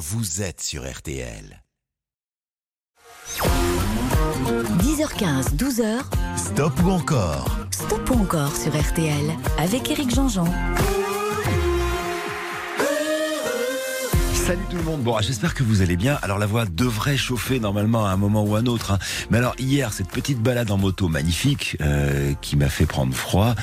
[0.00, 1.62] vous êtes sur RTL.
[4.78, 6.00] 10h15, 12h.
[6.38, 7.58] Stop ou encore?
[7.70, 10.46] Stop ou encore sur RTL avec Eric Jean-Jean.
[14.32, 15.02] Salut tout le monde.
[15.02, 16.18] Bon, j'espère que vous allez bien.
[16.22, 18.90] Alors la voix devrait chauffer normalement à un moment ou à un autre.
[18.92, 18.98] hein.
[19.30, 23.54] Mais alors hier, cette petite balade en moto magnifique euh, qui m'a fait prendre froid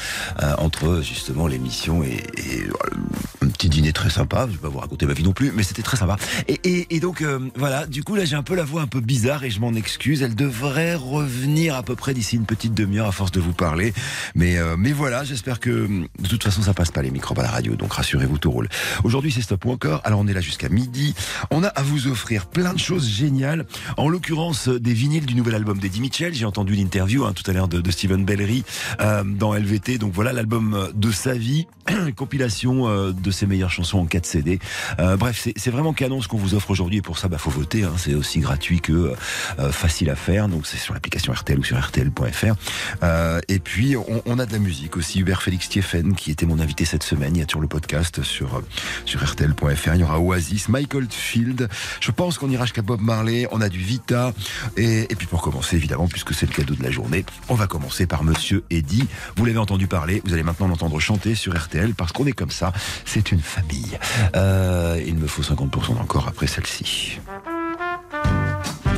[0.41, 4.45] euh, entre justement l'émission et, et, euh, petit dîner très sympa.
[4.47, 6.15] Je vais pas vous raconter ma vie non plus, mais c'était très sympa.
[6.47, 7.85] Et, et- et donc euh, voilà.
[7.87, 10.21] Du coup là, j'ai un peu la voix un peu bizarre et je m'en excuse.
[10.21, 13.93] Elle devrait revenir à peu près d'ici une petite demi-heure à force de vous parler.
[14.35, 17.43] Mais euh, mais voilà, j'espère que de toute façon ça passe pas les microbes à
[17.43, 17.75] la radio.
[17.75, 18.69] Donc rassurez-vous, tout roule.
[19.03, 20.01] Aujourd'hui c'est stop ou encore.
[20.03, 21.15] Alors on est là jusqu'à midi.
[21.49, 23.65] On a à vous offrir plein de choses géniales.
[23.97, 26.33] En l'occurrence euh, des vinyles du nouvel album d'Eddie Mitchell.
[26.33, 28.63] J'ai entendu l'interview hein, tout à l'heure de, de Steven Bellery
[29.01, 29.97] euh, dans LVT.
[29.97, 31.65] Donc voilà l'album de sa vie,
[32.15, 34.59] compilation euh, de ses meilleures chansons en 4 CD.
[34.99, 37.49] Euh, bref, c'est vraiment canon ce qu'on vous offre aujourd'hui et pour ça, bah faut
[37.49, 37.83] voter.
[37.83, 37.93] hein.
[37.97, 39.13] C'est aussi gratuit que
[39.59, 40.47] euh, facile à faire.
[40.47, 42.55] Donc c'est sur l'application RTL ou sur RTL.fr.
[43.03, 45.19] Euh, et puis on, on a de la musique aussi.
[45.19, 47.35] Hubert Félix Thieffen qui était mon invité cette semaine.
[47.35, 48.61] Il y a toujours le podcast sur
[49.05, 49.93] sur RTL.fr.
[49.95, 51.69] Il y aura Oasis, Michael Field.
[51.99, 53.47] Je pense qu'on ira jusqu'à Bob Marley.
[53.51, 54.33] On a du Vita.
[54.75, 57.67] Et, et puis pour commencer, évidemment, puisque c'est le cadeau de la journée, on va
[57.67, 59.03] commencer par Monsieur Eddy.
[59.35, 60.21] Vous l'avez entendu parler.
[60.25, 62.73] Vous allez maintenant l'entendre chanter sur RTL parce qu'on est comme ça.
[63.05, 63.97] C'est une famille.
[64.35, 67.19] Euh, il me faut 50% encore après celle-ci.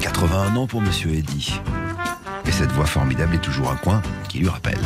[0.02, 1.54] 81 ans pour Monsieur Eddy.
[2.46, 4.80] Et cette voix formidable est toujours un coin qui lui rappelle.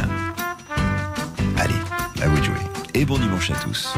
[1.57, 1.75] Allez,
[2.21, 2.55] à vous de jouer.
[2.93, 3.95] Et bon dimanche à tous.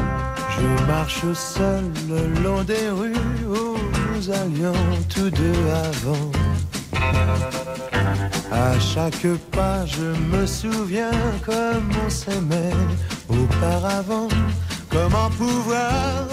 [0.58, 3.12] Je marche seul le long des rues
[3.46, 3.76] où
[4.14, 4.72] nous allions
[5.08, 6.30] tous deux avant.
[8.52, 11.10] À chaque pas, je me souviens
[11.44, 12.72] comme on s'aimait
[13.28, 14.28] auparavant.
[14.96, 16.26] Comment pouvoir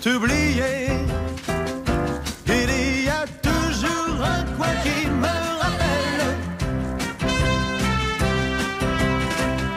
[0.00, 0.92] t'oublier?
[2.46, 6.22] Il y a toujours un coin qui me rappelle.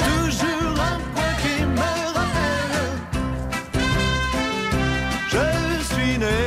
[0.10, 2.76] Toujours un coin qui me rappelle.
[5.34, 5.48] Je
[5.92, 6.40] suis né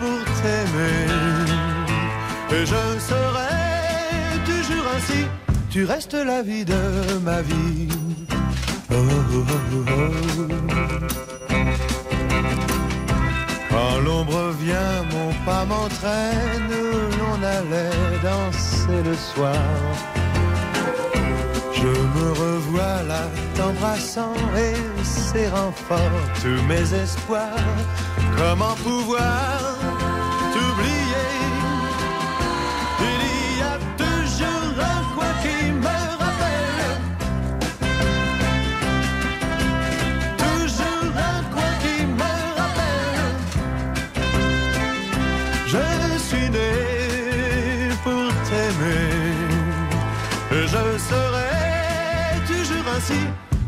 [0.00, 1.06] pour t'aimer
[2.56, 3.56] et je serai
[4.50, 5.22] toujours ainsi.
[5.70, 6.82] Tu restes la vie de
[7.24, 7.88] ma vie.
[8.96, 10.84] Oh, oh, oh.
[13.70, 16.70] Quand l'ombre vient, mon pas m'entraîne,
[17.18, 19.54] l'on allait danser le soir.
[21.72, 23.24] Je me revois là
[23.56, 25.98] t'embrassant et serrant fort
[26.40, 27.74] tous mes espoirs.
[28.36, 29.76] Comment pouvoir
[30.52, 30.93] t'oublier?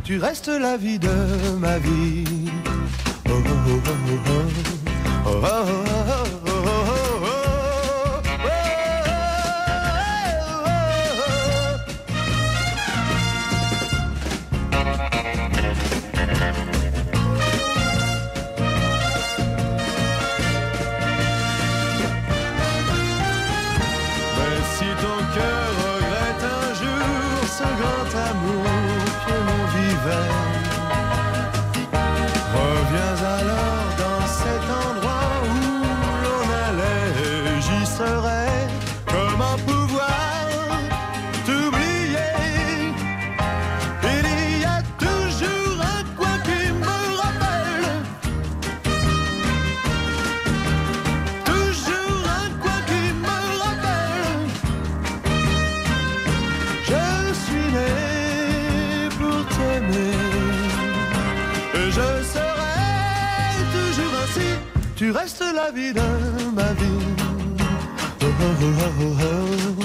[0.06, 1.08] Tu restes la vie de
[1.58, 2.22] ma vie.
[65.66, 66.00] La vie de
[66.54, 67.02] ma vie.
[68.22, 69.82] Oh, oh, oh, oh, oh.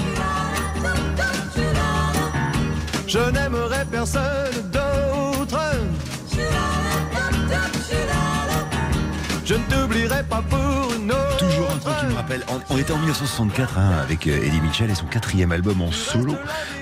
[3.06, 4.71] Je n'aimerai personne
[12.70, 16.34] on, était en 1964 hein, avec euh, Eddie Mitchell et son quatrième album en solo.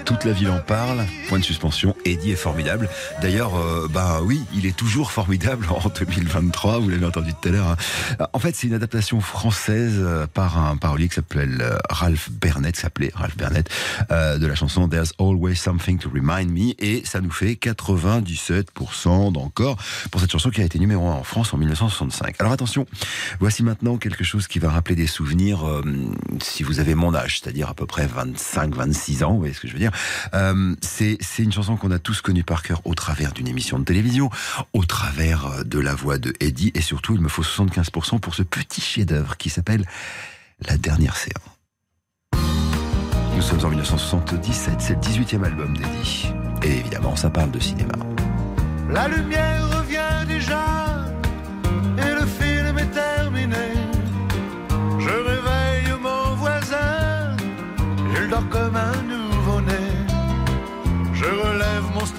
[0.04, 1.04] Toute la ville en parle.
[1.28, 1.96] Point de suspension.
[2.04, 2.88] Eddie est formidable.
[3.22, 6.78] D'ailleurs, euh, bah oui, il est toujours formidable en 2023.
[6.78, 7.68] Vous l'avez entendu tout à l'heure.
[7.68, 8.26] Hein.
[8.32, 13.10] En fait, c'est une adaptation française euh, par un parolier qui s'appelle Ralph Bernett, s'appelait
[13.14, 13.68] Ralph Bernett,
[14.10, 19.76] de la chanson There's Always Something to Remind Me, et ça nous fait 97% d'encore
[20.10, 22.36] pour cette chanson qui a été numéro 1 en France en 1965.
[22.38, 22.86] Alors attention,
[23.38, 25.82] voici maintenant quelque chose qui va rappeler des souvenirs euh,
[26.42, 29.68] si vous avez mon âge, c'est-à-dire à peu près 25-26 ans, vous voyez ce que
[29.68, 29.92] je veux dire.
[30.34, 33.84] Euh, c'est une chanson qu'on a tous connue par cœur au travers d'une émission de
[33.84, 34.30] télévision,
[34.72, 38.34] au travers euh, de la voix de Eddie, et surtout il me faut 75% pour
[38.34, 39.86] ce petit chef-d'œuvre qui s'appelle
[40.66, 41.42] La dernière séance.
[43.34, 46.26] Nous sommes en 1977, c'est le 18e album d'Eddie.
[46.62, 47.94] Et évidemment, ça parle de cinéma.
[48.90, 50.79] La lumière revient déjà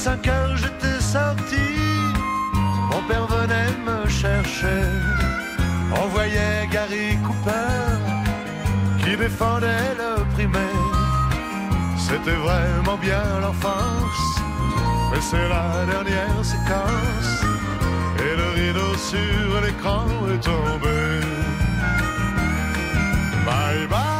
[0.00, 1.66] 5 heures j'étais sorti,
[2.90, 4.82] mon père venait me chercher.
[5.94, 7.82] On voyait Gary Cooper
[9.00, 10.96] qui défendait le primaire.
[11.98, 14.40] C'était vraiment bien l'enfance,
[15.12, 17.32] mais c'est la dernière séquence.
[18.24, 20.98] Et le rideau sur l'écran est tombé.
[23.44, 24.19] Bye bye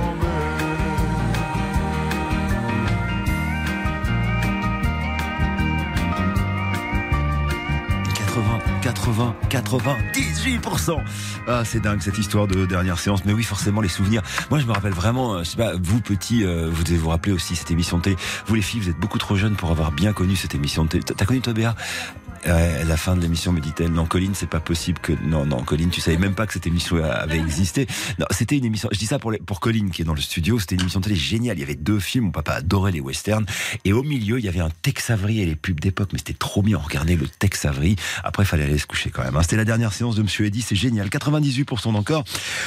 [8.81, 10.97] 80, 80, 98%.
[11.47, 13.23] Ah, c'est dingue cette histoire de dernière séance.
[13.25, 14.23] Mais oui, forcément, les souvenirs.
[14.49, 17.09] Moi, je me rappelle vraiment, euh, je sais pas, vous petits, euh, vous devez vous
[17.09, 18.15] rappeler aussi cette émission de.
[18.47, 20.89] Vous les filles, vous êtes beaucoup trop jeunes pour avoir bien connu cette émission de
[20.89, 21.03] télé.
[21.03, 21.53] T'as connu toi,
[22.43, 25.61] Ouais, la fin de l'émission, me dit-elle, non, Colline, c'est pas possible que, non, non,
[25.63, 27.85] Colline, tu savais même pas que cette émission avait existé.
[28.17, 30.21] Non, c'était une émission, je dis ça pour, les, pour Colline qui est dans le
[30.21, 31.57] studio, c'était une émission télé géniale.
[31.57, 33.45] Il y avait deux films, mon papa adorait les westerns.
[33.85, 36.33] Et au milieu, il y avait un Tex Avery et les pubs d'époque, mais c'était
[36.33, 36.77] trop bien.
[36.77, 37.95] On regardait le Tex Avery.
[38.23, 39.35] Après, il fallait aller se coucher quand même.
[39.35, 39.43] hein.
[39.43, 41.09] C'était la dernière séance de Monsieur Eddy, c'est génial.
[41.09, 42.23] 98% d'encore.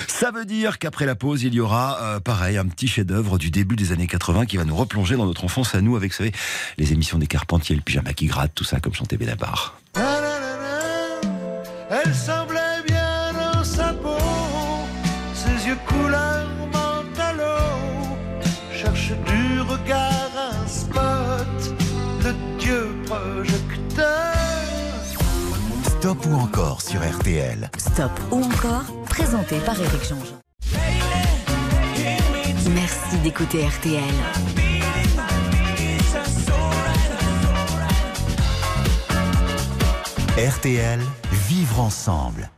[0.07, 3.51] Ça veut dire qu'après la pause, il y aura, euh, pareil, un petit chef-d'œuvre du
[3.51, 6.17] début des années 80 qui va nous replonger dans notre enfance à nous avec, vous
[6.19, 6.33] savez,
[6.79, 9.64] les émissions des Carpentiers, le pyjama qui gratte, tout ça, comme chantait Benabar.
[11.91, 14.19] Elle semblait bien dans sa peau,
[15.35, 17.57] ses yeux couleur mentalo.
[18.73, 21.75] Cherche du regard un spot
[22.25, 24.35] de Dieu projecteur.
[25.85, 27.71] Stop ou encore sur RTL.
[27.79, 30.41] Stop ou encore, présenté par Éric Jean-Jean.
[32.71, 34.74] Merci d'écouter RTL.
[40.37, 40.99] RTL,
[41.49, 42.51] vivre ensemble.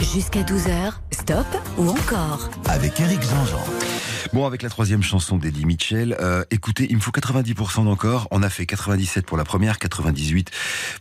[0.00, 1.44] Jusqu'à 12h, stop
[1.76, 3.64] ou encore Avec Eric Jean-Jean.
[4.32, 8.28] Bon, avec la troisième chanson d'Eddie Mitchell, euh, écoutez, il me faut 90% d'encore.
[8.30, 10.52] On a fait 97 pour la première, 98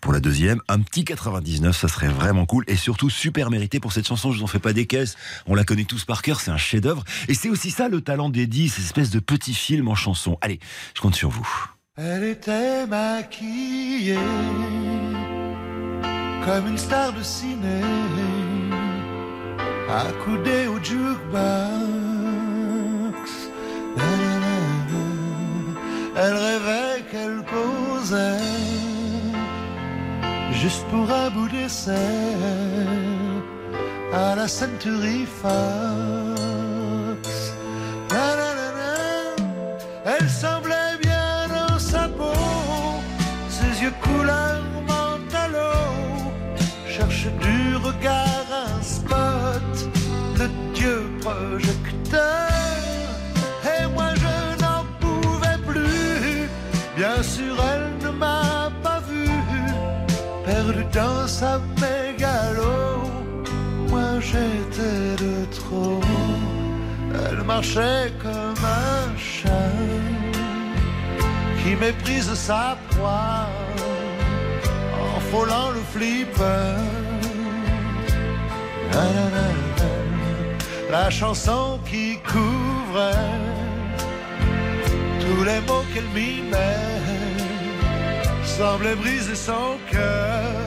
[0.01, 0.61] pour la deuxième.
[0.67, 2.63] Un petit 99, ça serait vraiment cool.
[2.67, 4.31] Et surtout, super mérité pour cette chanson.
[4.31, 5.15] Je vous en fais pas des caisses.
[5.45, 6.41] On la connaît tous par cœur.
[6.41, 7.03] C'est un chef-d'œuvre.
[7.27, 10.39] Et c'est aussi ça le talent d'Eddie, cette espèce de petit film en chanson.
[10.41, 10.59] Allez,
[10.95, 11.47] je compte sur vous.
[12.01, 14.15] Elle était maquillée
[16.45, 17.81] comme une star de ciné,
[19.89, 21.39] accoudée au jukebox.
[26.15, 28.39] Elle rêvait qu'elle posait
[30.53, 32.07] juste pour un bout d'essai
[34.13, 35.59] à la Century Fox.
[40.05, 40.58] Elle semblait
[43.89, 45.71] yeux couleur mentalo
[46.87, 49.71] cherche du regard un spot
[50.37, 52.49] de Dieu projecteur.
[53.73, 56.49] Et moi je n'en pouvais plus,
[56.97, 59.29] bien sûr elle ne m'a pas vu,
[60.45, 63.03] perdu dans sa mégalo.
[63.89, 66.01] Moi j'étais de trop.
[67.31, 69.49] Elle marchait comme un chat
[71.61, 73.47] qui méprise sa proie
[75.29, 76.75] frôlant le flipper.
[80.91, 83.13] La, chanson qui couvrait
[85.21, 86.99] tous les mots qu'elle mimait
[88.43, 90.59] semblait briser son cœur.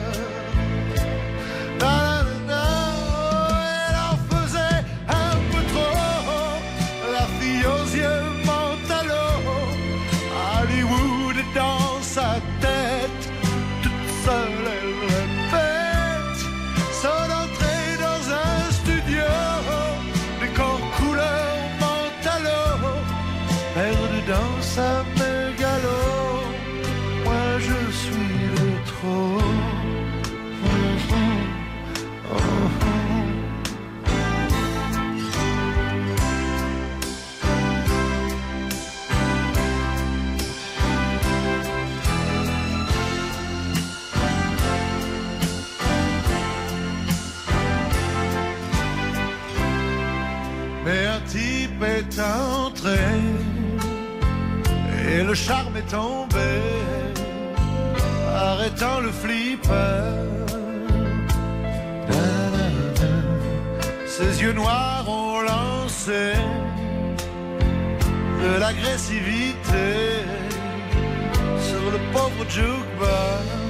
[55.75, 56.61] Est tombé,
[58.35, 60.23] arrêtant le flipper.
[64.05, 66.33] Ses yeux noirs ont lancé
[68.43, 69.87] de l'agressivité
[71.59, 73.62] sur le pauvre jukebox.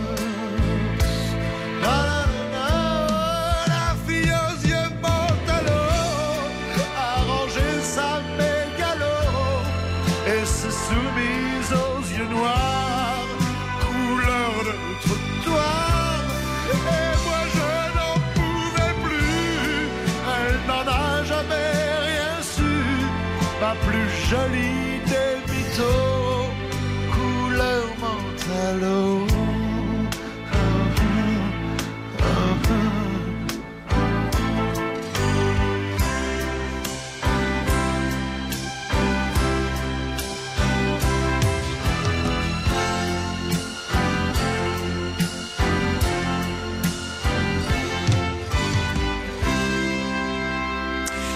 [24.34, 26.50] Jolie des mythos,
[27.14, 29.28] couleur mentalo.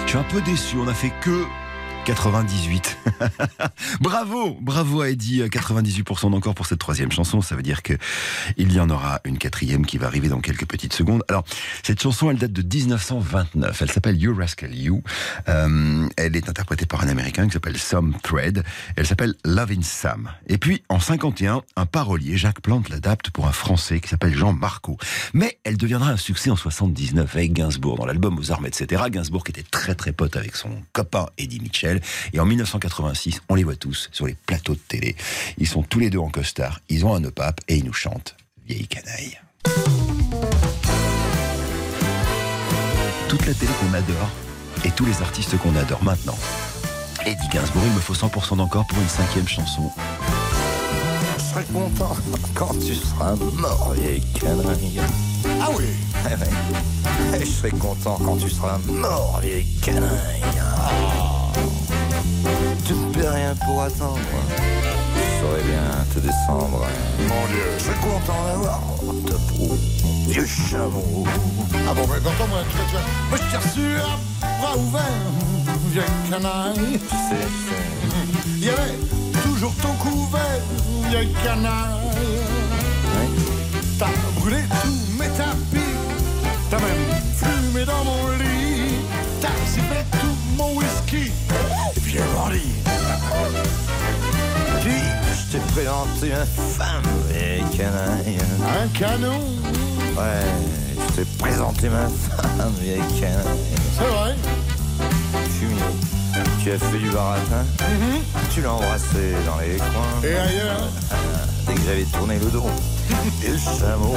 [0.04, 0.76] Je suis un peu déçu.
[0.78, 1.44] On a fait que
[2.08, 2.96] 98.
[4.00, 7.42] bravo, bravo à Eddie, 98% d'encore pour cette troisième chanson.
[7.42, 7.92] Ça veut dire que
[8.56, 11.22] il y en aura une quatrième qui va arriver dans quelques petites secondes.
[11.28, 11.44] Alors,
[11.82, 13.82] cette chanson, elle date de 1929.
[13.82, 15.02] Elle s'appelle You Rascal You.
[15.50, 18.64] Euh, elle est interprétée par un Américain qui s'appelle Sam Thread.
[18.96, 20.30] Elle s'appelle Lovin' Sam.
[20.46, 24.54] Et puis, en 51, un parolier, Jacques Plante, l'adapte pour un Français qui s'appelle Jean
[24.54, 24.96] Marco.
[25.34, 29.02] Mais elle deviendra un succès en 79 avec Gainsbourg dans l'album aux armes, etc.
[29.10, 31.97] Gainsbourg qui était très très pote avec son copain Eddie Mitchell.
[32.32, 35.16] Et en 1986, on les voit tous sur les plateaux de télé.
[35.58, 38.36] Ils sont tous les deux en costard, ils ont un opape et ils nous chantent
[38.66, 39.38] Vieille canaille.
[43.28, 44.30] Toute la télé qu'on adore
[44.84, 46.38] et tous les artistes qu'on adore maintenant.
[47.26, 49.90] Eddie Gainsbourg, il me faut 100% d'encore pour une cinquième chanson.
[51.38, 52.16] Je serai content
[52.54, 55.00] quand tu seras mort, vieille canaille.
[55.60, 55.84] Ah oui
[56.26, 57.40] Eh ouais.
[57.40, 60.42] Et je serai content quand tu seras mort, vieille canaille.
[60.60, 61.17] Ah.
[63.18, 64.20] Peux rien pour attendre.
[65.40, 66.86] saurais bien te descendre.
[67.20, 68.80] Mon Dieu, je suis content d'avoir
[69.26, 69.76] ta peau,
[70.28, 71.26] vieux chameau.
[71.88, 74.76] Ah bon, mais pourtant, moi, tu vois, tu vois, moi, je t'ai reçu à bras
[74.76, 75.02] ouverts,
[75.90, 77.00] vieille canaille.
[77.00, 78.56] Tu sais, c'est...
[78.58, 78.94] Il y avait
[79.42, 80.60] toujours ton couvert,
[81.10, 81.98] vieille canaille.
[83.98, 84.06] T'as
[84.38, 85.94] brûlé tous mes tapis,
[86.70, 88.94] t'as même fumé dans mon lit,
[89.40, 91.32] t'as sifflé tout mon whisky,
[92.08, 92.74] vieux bandit.
[94.80, 95.02] Puis,
[95.36, 98.38] je t'ai présenté ma femme, vieille canaille.
[98.82, 99.40] Un canon,
[100.16, 100.46] Ouais,
[100.96, 103.58] je t'ai présenté ma femme, vieille canaille.
[103.96, 104.34] c'est vrai.
[105.60, 105.82] Fumier,
[106.62, 107.64] tu as fait du baratin,
[108.52, 110.22] tu l'as embrassé dans les coins.
[110.24, 110.88] Et ailleurs,
[111.66, 112.66] Dès que j'avais tourné le dos,
[113.44, 114.16] et le chameau.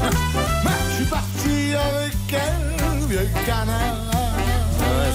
[0.00, 4.00] je suis parti avec elle, vieille canaille.
[4.78, 5.10] Ouais,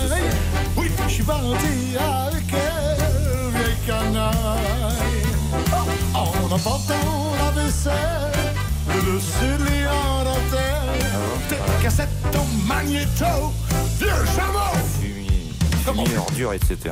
[1.15, 4.34] suis parti avec elle, vieille canaille.
[6.13, 7.93] En emportant la vaisselle,
[8.89, 11.01] le dessus de dentelle,
[11.48, 13.53] tes cassettes en magnéto,
[13.98, 14.75] vieux chameau.
[15.00, 15.53] Fumier,
[15.86, 16.91] fumier, ordure, etc.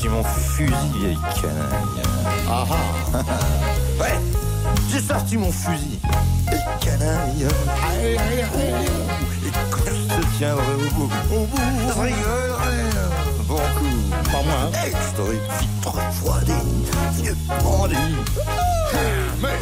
[0.00, 2.02] J'ai sorti mon fusil, vieille canaille.
[2.48, 2.64] Ah
[3.12, 3.22] ah,
[4.00, 4.18] Ouais,
[4.90, 5.98] j'ai sorti mon fusil.
[6.48, 7.46] Vieille canaille.
[7.92, 8.86] aïe aïe aïe.
[9.46, 12.80] Et quand je te tiendrai au bout, au bout, je rigolerai.
[13.46, 14.30] Bon coup.
[14.32, 14.70] Pas moi, hein.
[14.84, 16.52] Hey, je t'aurais vite refroidi,
[17.16, 17.96] vieux bandit.
[19.42, 19.58] Mais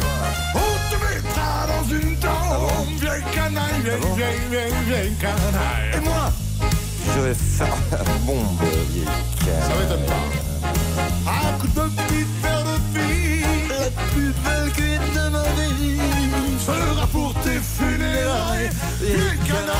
[0.55, 5.97] on te mettra dans une tombe, vieille canaille, vieille, vieille, vieille, vieille canaille.
[5.97, 6.31] Et moi,
[7.19, 8.45] je vais faire la bombe,
[8.89, 9.05] vieille
[9.45, 11.31] Ça m'étonne pas.
[11.31, 15.99] Un coup de petite paire de filles, La plus belle cuite de ma vie.
[16.65, 18.69] sera pour tes funérailles,
[19.01, 19.78] vieille canaille.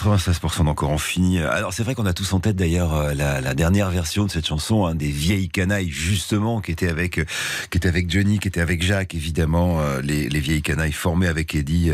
[0.00, 1.40] 96% d'encore en fini.
[1.40, 4.46] Alors c'est vrai qu'on a tous en tête d'ailleurs euh, la, dernière version de cette
[4.46, 7.24] chanson, hein, des vieilles canailles justement, qui était avec euh,
[7.70, 11.26] qui était avec Johnny, qui était avec Jacques évidemment, euh, les, les vieilles canailles formées
[11.26, 11.92] avec Eddie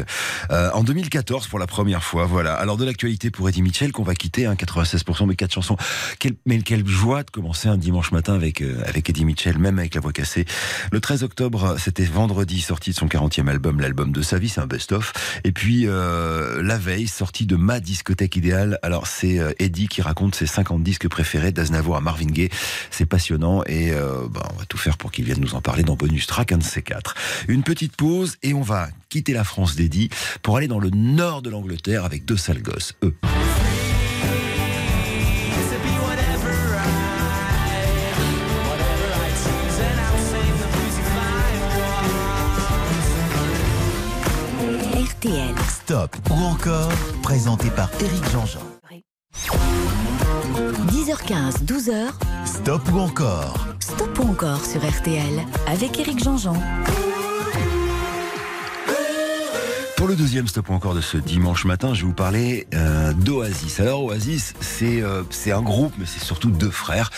[0.50, 2.26] en 2014 pour la première fois.
[2.26, 2.54] Voilà.
[2.54, 5.76] Alors de l'actualité pour Eddie Mitchell qu'on va quitter, hein, 96% de quatre chansons.
[6.18, 9.94] Quelle, mais quelle joie de commencer un dimanche matin avec avec Eddie Mitchell, même avec
[9.94, 10.44] la voix cassée.
[10.92, 14.60] Le 13 octobre, c'était vendredi, sortie de son 40e album, l'album de sa vie, c'est
[14.60, 15.12] un best-of.
[15.44, 18.78] Et puis la veille, sortie de ma discothèque idéale.
[18.82, 22.50] Alors c'est euh, Eddie qui raconte ses 50 disques préférés d'Aznavour à Marvin Gaye.
[22.90, 25.82] C'est passionnant et euh, bah, on va tout faire pour qu'il vienne nous en parler
[25.82, 27.14] dans Bonus Track, un de ces quatre.
[27.48, 30.10] Une petite pause et on va quitter la France d'Eddie
[30.42, 32.92] pour aller dans le nord de l'Angleterre avec deux sales gosses.
[45.68, 46.90] Stop ou encore,
[47.22, 48.60] présenté par Éric Jean-Jean.
[50.88, 52.08] 10h15, 12h.
[52.44, 55.44] Stop ou encore, Stop ou encore sur RTL.
[55.66, 56.54] Avec Eric Jean-Jean.
[59.96, 63.80] Pour le deuxième stop encore de ce dimanche matin, je vais vous parler euh, d'Oasis.
[63.80, 67.10] Alors Oasis, c'est euh, c'est un groupe, mais c'est surtout deux frères,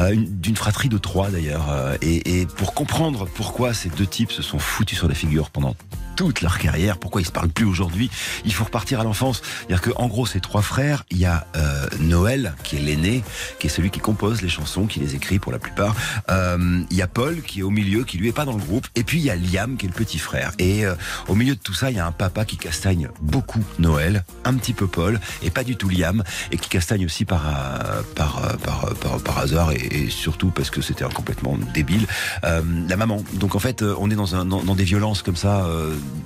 [0.00, 1.70] euh, une- d'une fratrie de trois d'ailleurs.
[1.70, 5.50] euh, et, et pour comprendre pourquoi ces deux types se sont foutus sur la figure
[5.50, 5.76] pendant
[6.14, 8.10] toute leur carrière, pourquoi ils se parlent plus aujourd'hui,
[8.44, 9.42] il faut repartir à l'enfance.
[9.58, 13.22] C'est-à-dire que en gros, ces trois frères, il y a euh, Noël qui est l'aîné,
[13.58, 15.94] qui est celui qui compose les chansons, qui les écrit pour la plupart.
[16.30, 18.62] Euh, Il y a Paul qui est au milieu, qui lui est pas dans le
[18.62, 20.52] groupe, et puis il y a Liam qui est le petit frère.
[20.58, 20.94] Et euh,
[21.28, 24.54] au milieu de tout ça, il y a un papa qui castagne beaucoup Noël, un
[24.54, 28.44] petit peu Paul, et pas du tout Liam, et qui castagne aussi par euh, par
[28.44, 32.06] euh, par, euh, par, par hasard et, surtout parce que c'était complètement débile.
[32.42, 33.22] La maman.
[33.34, 35.66] Donc en fait, on est dans un dans, dans des violences comme ça,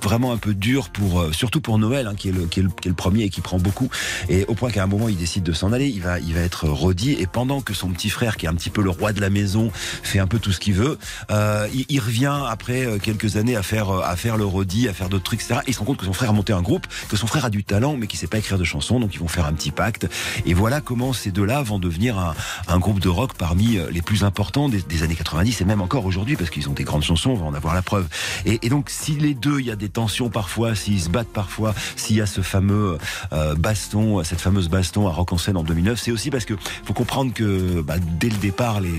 [0.01, 2.63] vraiment un peu dures pour euh, surtout pour Noël, hein, qui est le qui est
[2.63, 3.89] le, premier et qui prend beaucoup.
[4.27, 5.87] Et au point qu'à un moment, il décide de s'en aller.
[5.87, 8.55] Il va il va être rodi et pendant que son petit frère, qui est un
[8.55, 10.97] petit peu le roi de la maison, fait un peu tout ce qu'il veut,
[11.31, 15.09] euh, il, revient après euh, quelques années à faire à faire le rodi, à faire
[15.09, 15.61] d'autres trucs, etc.
[15.65, 17.45] Et il se rend compte que son frère a monté un groupe, que son frère
[17.45, 19.53] a du talent, mais qui sait pas écrire de chansons, donc ils vont faire un
[19.53, 20.07] petit pacte.
[20.45, 22.33] Et voilà comment ces deux-là vont devenir
[22.67, 26.35] un, groupe de rock parmi les plus importants des, années 90 et même encore aujourd'hui,
[26.35, 28.07] parce qu'ils ont des grandes chansons, on va en avoir la preuve.
[28.45, 31.33] Et, et donc, si les deux, il y a des tensions parfois, s'ils se battent
[31.33, 32.97] parfois, s'il y a ce fameux
[33.33, 36.55] euh, baston, cette fameuse baston à Rock en scène en 2009, c'est aussi parce que
[36.83, 38.91] faut comprendre que bah, dès le départ, les,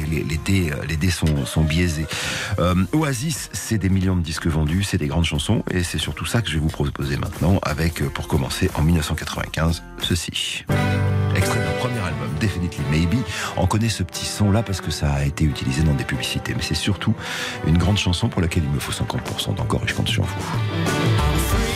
[0.45, 2.07] dés, les dés sont, biaisés.
[2.59, 6.25] Euh, Oasis, c'est des millions de disques vendus, c'est des grandes chansons, et c'est surtout
[6.25, 10.65] ça que je vais vous proposer maintenant, avec, pour commencer, en 1995, ceci.
[11.37, 13.19] Extrait de premier album, Definitely Maybe.
[13.57, 16.63] On connaît ce petit son-là parce que ça a été utilisé dans des publicités, mais
[16.63, 17.15] c'est surtout
[17.67, 21.70] une grande chanson pour laquelle il me faut 50% d'encore et je compte sur vous.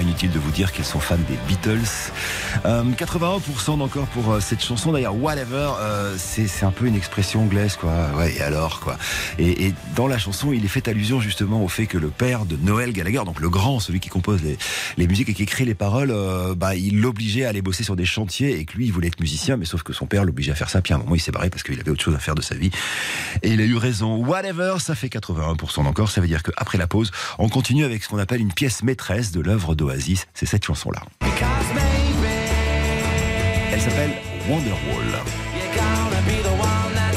[0.00, 2.10] Inutile de vous dire qu'ils sont fans des Beatles.
[2.64, 4.92] Euh, 81% d'encore pour euh, cette chanson.
[4.92, 7.92] D'ailleurs, whatever, euh, c'est un peu une expression anglaise, quoi.
[8.16, 8.96] Ouais, et alors, quoi.
[9.38, 12.44] Et, et, dans la chanson, il est fait allusion justement au fait que le père
[12.44, 15.74] de Noël Gallagher, donc le grand, celui qui compose les, musiques et qui écrit les
[15.74, 18.92] paroles, euh, bah, il l'obligeait à aller bosser sur des chantiers et que lui, il
[18.92, 20.80] voulait être musicien, mais sauf que son père l'obligeait à faire ça.
[20.80, 22.42] Puis à un moment, il s'est barré parce qu'il avait autre chose à faire de
[22.42, 22.70] sa vie.
[23.42, 24.16] Et il a eu raison.
[24.24, 26.10] Whatever, ça fait 81% d'encore.
[26.10, 29.32] Ça veut dire qu'après la pause, on continue avec ce qu'on appelle une pièce maîtresse
[29.32, 30.26] de l'œuvre d'Oasis.
[30.34, 31.02] C'est cette chanson-là.
[33.72, 34.10] Elle s'appelle
[34.50, 35.22] Wonderwall.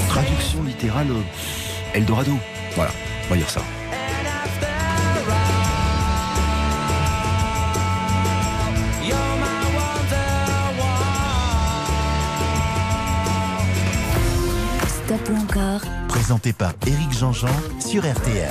[0.08, 1.08] Traduction littérale
[1.94, 2.32] Eldorado.
[2.76, 2.92] Voilà,
[3.26, 3.62] on va dire ça.
[14.88, 17.48] Stop ou encore Présenté par Éric Jean-Jean
[17.86, 18.50] sur RTL.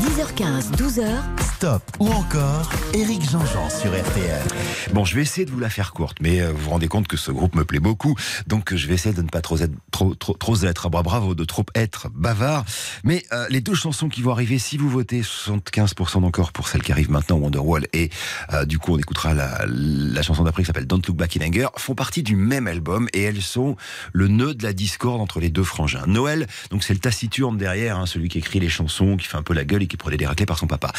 [0.00, 1.47] 10h15, 12h.
[1.58, 4.46] Stop ou encore Eric Jean-Jean sur RTL.
[4.92, 7.08] Bon, je vais essayer de vous la faire courte, mais euh, vous vous rendez compte
[7.08, 8.14] que ce groupe me plaît beaucoup,
[8.46, 10.54] donc je vais essayer de ne pas trop être, trop, trop,
[11.02, 12.64] bravo, de trop être bavard.
[13.02, 16.80] Mais euh, les deux chansons qui vont arriver, si vous votez 75% d'encore pour celle
[16.80, 18.10] qui arrive maintenant, Wonderwall, et
[18.52, 21.68] euh, du coup on écoutera la, chanson d'après qui s'appelle Don't Look Back in Anger,
[21.76, 23.74] font partie du même album et elles sont
[24.12, 26.04] le nœud de la discorde entre les deux frangins.
[26.06, 29.42] Noël, donc c'est le taciturne derrière, hein, celui qui écrit les chansons, qui fait un
[29.42, 30.92] peu la gueule et qui prenait des raclés par son papa.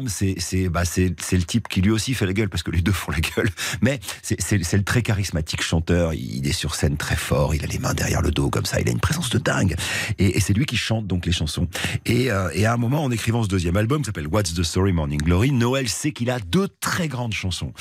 [0.00, 2.92] Bah, c'est c'est le type qui lui aussi fait la gueule parce que les deux
[2.92, 6.14] font la gueule, mais c'est le très charismatique chanteur.
[6.14, 8.80] Il est sur scène très fort, il a les mains derrière le dos comme ça,
[8.80, 9.76] il a une présence de dingue
[10.18, 11.68] et, et c'est lui qui chante donc les chansons.
[12.06, 14.62] Et, euh, et à un moment, en écrivant ce deuxième album qui s'appelle What's the
[14.62, 17.72] Story Morning Glory, Noël sait qu'il a deux très grandes chansons.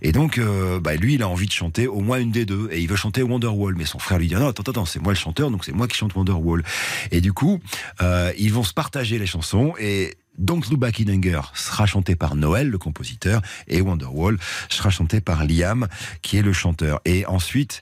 [0.00, 2.68] Et donc, euh, bah, lui, il a envie de chanter au moins une des deux
[2.70, 3.74] et il veut chanter Wonderwall.
[3.76, 5.88] Mais son frère lui dit non, attends, attends, c'est moi le chanteur, donc c'est moi
[5.88, 6.62] qui chante Wonderwall.
[7.10, 7.60] Et du coup,
[8.00, 12.68] euh, ils vont se partager les chansons et Back in Anger sera chanté par Noël,
[12.68, 15.88] le compositeur, et Wonderwall sera chanté par Liam,
[16.22, 17.00] qui est le chanteur.
[17.04, 17.80] Et ensuite,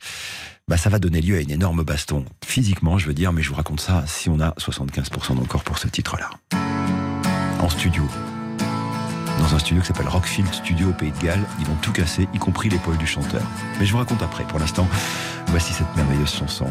[0.69, 2.25] bah, ça va donner lieu à une énorme baston.
[2.45, 5.79] Physiquement, je veux dire, mais je vous raconte ça si on a 75% d'encore pour
[5.79, 6.31] ce titre-là.
[7.61, 8.07] En studio.
[9.39, 12.29] Dans un studio qui s'appelle Rockfield Studio au Pays de Galles, ils vont tout casser,
[12.35, 13.43] y compris l'épaule du chanteur.
[13.79, 14.45] Mais je vous raconte après.
[14.45, 14.87] Pour l'instant,
[15.49, 16.71] voici cette merveilleuse chanson.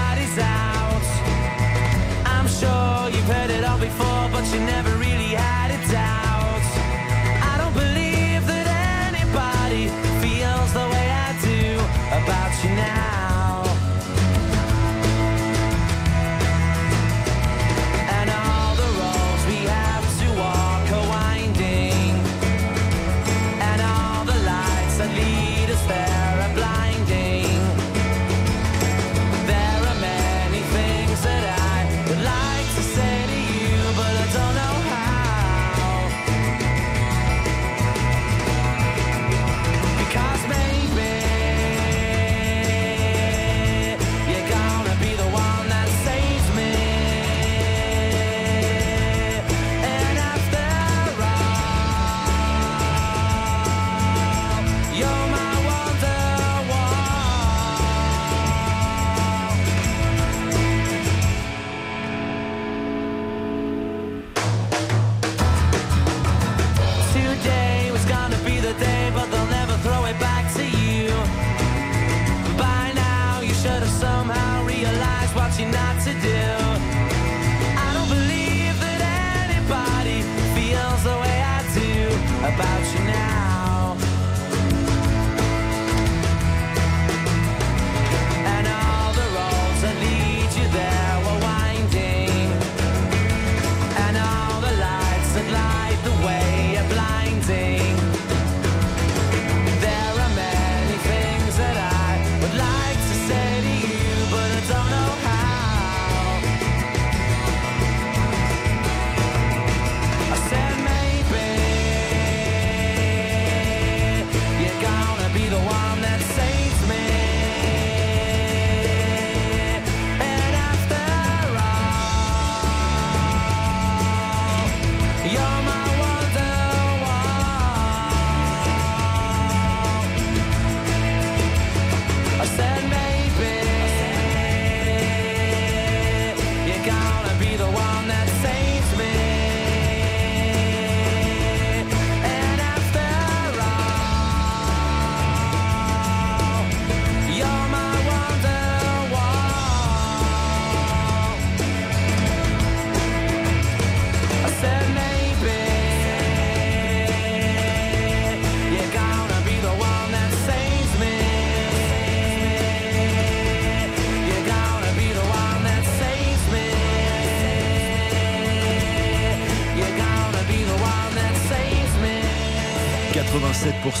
[3.21, 6.30] you've heard it all before, but you never really had it out.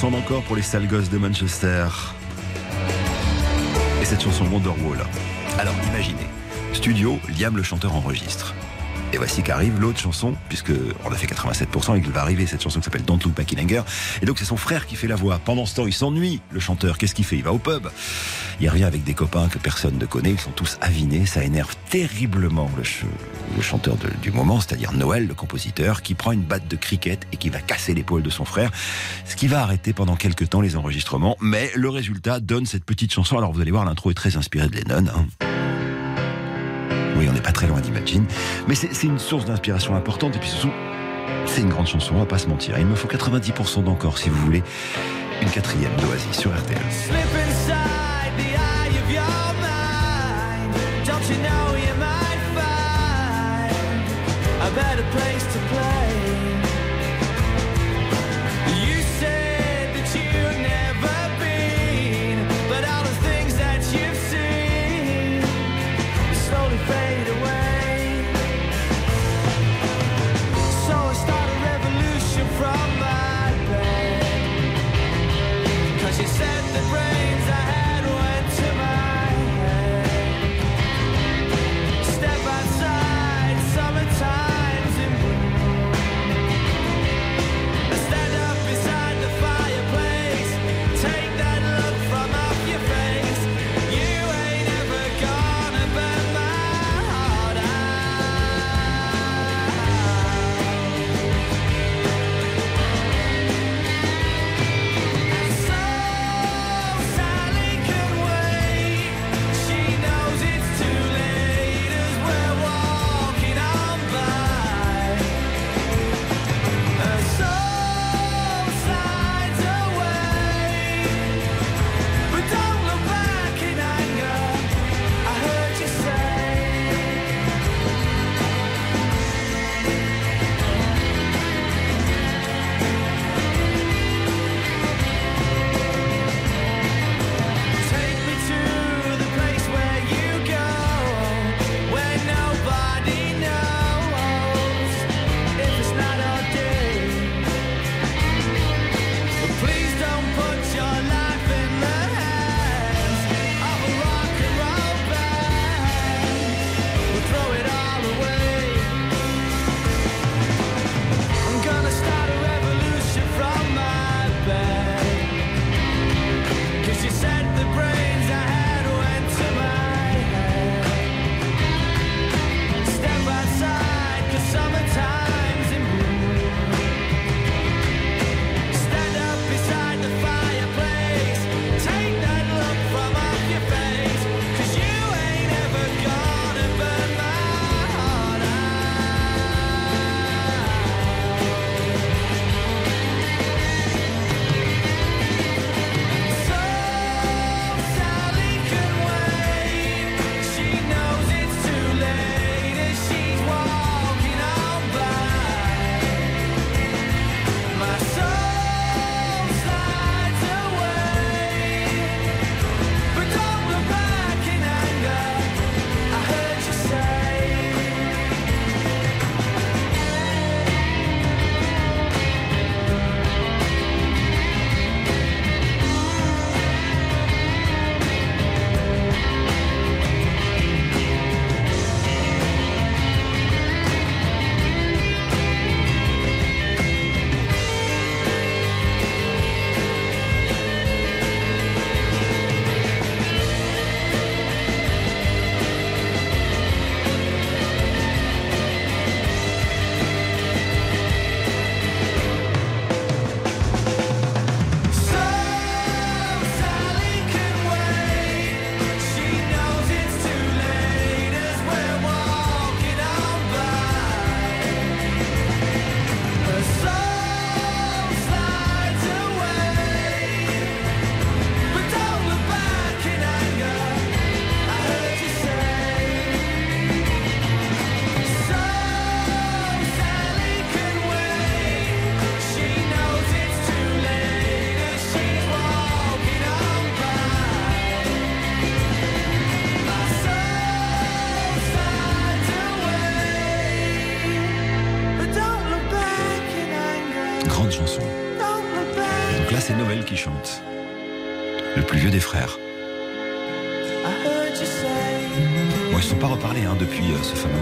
[0.01, 1.85] 87% d'encore pour les sales gosses de Manchester.
[4.01, 4.97] Et cette chanson Wonderwall.
[5.59, 6.25] Alors imaginez,
[6.73, 8.55] studio, Liam le chanteur enregistre.
[9.13, 10.71] Et voici qu'arrive l'autre chanson, puisque
[11.05, 13.53] on a fait 87% et qu'il va arriver cette chanson qui s'appelle Don't Look Back
[13.53, 13.83] in.
[14.21, 15.39] Et donc c'est son frère qui fait la voix.
[15.43, 16.97] Pendant ce temps, il s'ennuie, le chanteur.
[16.97, 17.35] Qu'est-ce qu'il fait?
[17.35, 17.87] Il va au pub.
[18.59, 20.31] Il revient avec des copains que personne ne connaît.
[20.31, 21.25] Ils sont tous avinés.
[21.25, 22.83] Ça énerve terriblement le,
[23.55, 27.37] le chanteur du moment, c'est-à-dire Noël, le compositeur, qui prend une batte de cricket et
[27.37, 28.71] qui va casser l'épaule de son frère.
[29.25, 31.37] Ce qui va arrêter pendant quelques temps les enregistrements.
[31.41, 33.37] Mais le résultat donne cette petite chanson.
[33.37, 35.09] Alors vous allez voir, l'intro est très inspirée de Lennon.
[35.15, 35.25] hein.
[37.17, 38.25] Oui, on n'est pas très loin d'Imagine.
[38.67, 40.35] Mais c'est une source d'inspiration importante.
[40.35, 40.71] Et puis surtout,
[41.45, 42.77] c'est une grande chanson, on va pas se mentir.
[42.79, 44.63] Il me faut 90% d'encore, si vous voulez.
[45.41, 46.77] Une quatrième d'Oasis sur RTL.
[46.89, 50.73] Slip inside the eye of your mind.
[51.05, 52.20] Don't you know you might find
[54.71, 56.10] a better place to play?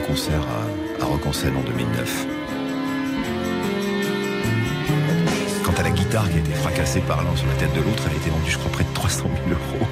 [0.09, 2.25] Concert à, à en 2009.
[5.63, 8.03] Quant à la guitare qui a été fracassée par l'un sur la tête de l'autre,
[8.07, 9.87] elle a été vendue, je crois, près de 300 000 euros.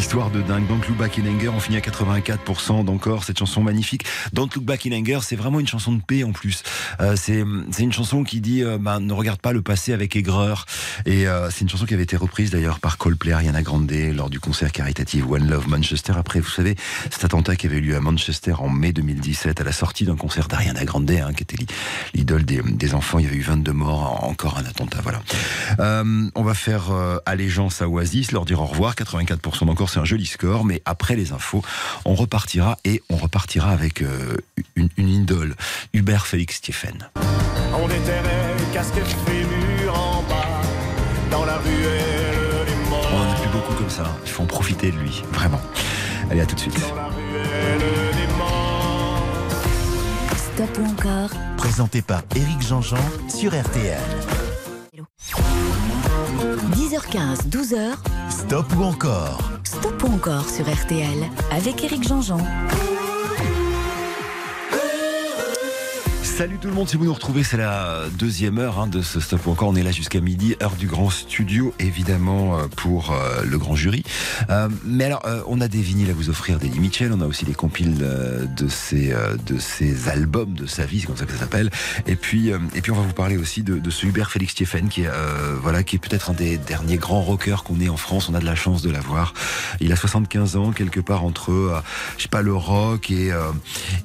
[0.00, 0.66] Histoire de dingue.
[0.66, 4.06] Donc Look Back in Anger, on finit à 84% d'encore cette chanson magnifique.
[4.32, 6.62] Don't Look Back in Anger, c'est vraiment une chanson de paix en plus.
[7.00, 7.42] Euh, c'est
[7.82, 10.64] une chanson qui dit euh, bah, ne regarde pas le passé avec aigreur.
[11.04, 14.30] Et euh, c'est une chanson qui avait été reprise d'ailleurs par Coldplay, Ariana Grande lors
[14.30, 16.14] du concert caritatif One Love Manchester.
[16.16, 16.76] Après, vous savez,
[17.10, 20.16] cet attentat qui avait eu lieu à Manchester en mai 2017 à la sortie d'un
[20.16, 21.66] concert d'Ariana Grande, hein, qui était l'i-
[22.14, 23.18] l'idole des, des enfants.
[23.18, 25.00] Il y avait eu 22 morts, encore un attentat.
[25.02, 25.20] Voilà.
[26.34, 26.90] On va faire
[27.26, 28.94] allégeance à Oasis, leur dire au revoir.
[28.94, 30.64] 84% d'encore, c'est un joli score.
[30.64, 31.62] Mais après les infos,
[32.04, 34.36] on repartira et on repartira avec euh,
[34.76, 35.54] une, une idole,
[35.92, 37.08] Hubert Félix Stephen.
[37.74, 40.60] On déterrait casquette fémur en bas,
[41.30, 43.14] dans la ruelle des On morts.
[43.14, 44.16] en a plus beaucoup comme ça.
[44.24, 45.60] Il faut en profiter de lui, vraiment.
[46.30, 46.80] Allez, à tout de suite.
[46.80, 47.78] Dans la ruelle
[48.12, 49.22] des morts.
[50.36, 52.96] Stop ou encore Présenté par Éric Jean-Jean
[53.28, 53.98] sur RTL.
[56.74, 57.94] 10h15, 12h,
[58.30, 59.38] Stop ou encore
[59.80, 62.36] Stop ou encore sur RTL avec Éric Jean-Jean.
[66.40, 69.20] Salut tout le monde, si vous nous retrouvez, c'est la deuxième heure hein, de ce
[69.20, 69.68] stop ou encore.
[69.68, 73.76] On est là jusqu'à midi, heure du grand studio, évidemment, euh, pour euh, le grand
[73.76, 74.04] jury.
[74.48, 77.44] Euh, mais alors, on a des vinyles à vous offrir d'Eddie Mitchell, on a aussi
[77.44, 79.14] des compiles de, ses,
[79.44, 81.68] de ses albums, de sa vie, c'est comme ça que ça s'appelle.
[82.06, 85.02] Et puis, et puis, on va vous parler aussi de, ce Hubert Félix Stephen, qui
[85.02, 85.10] est,
[85.60, 88.30] voilà, qui est peut-être un des derniers grands rockers qu'on ait en France.
[88.30, 89.34] On a de la chance de l'avoir.
[89.80, 91.82] Il a 75 ans, quelque part entre,
[92.16, 93.30] je sais pas, le rock et,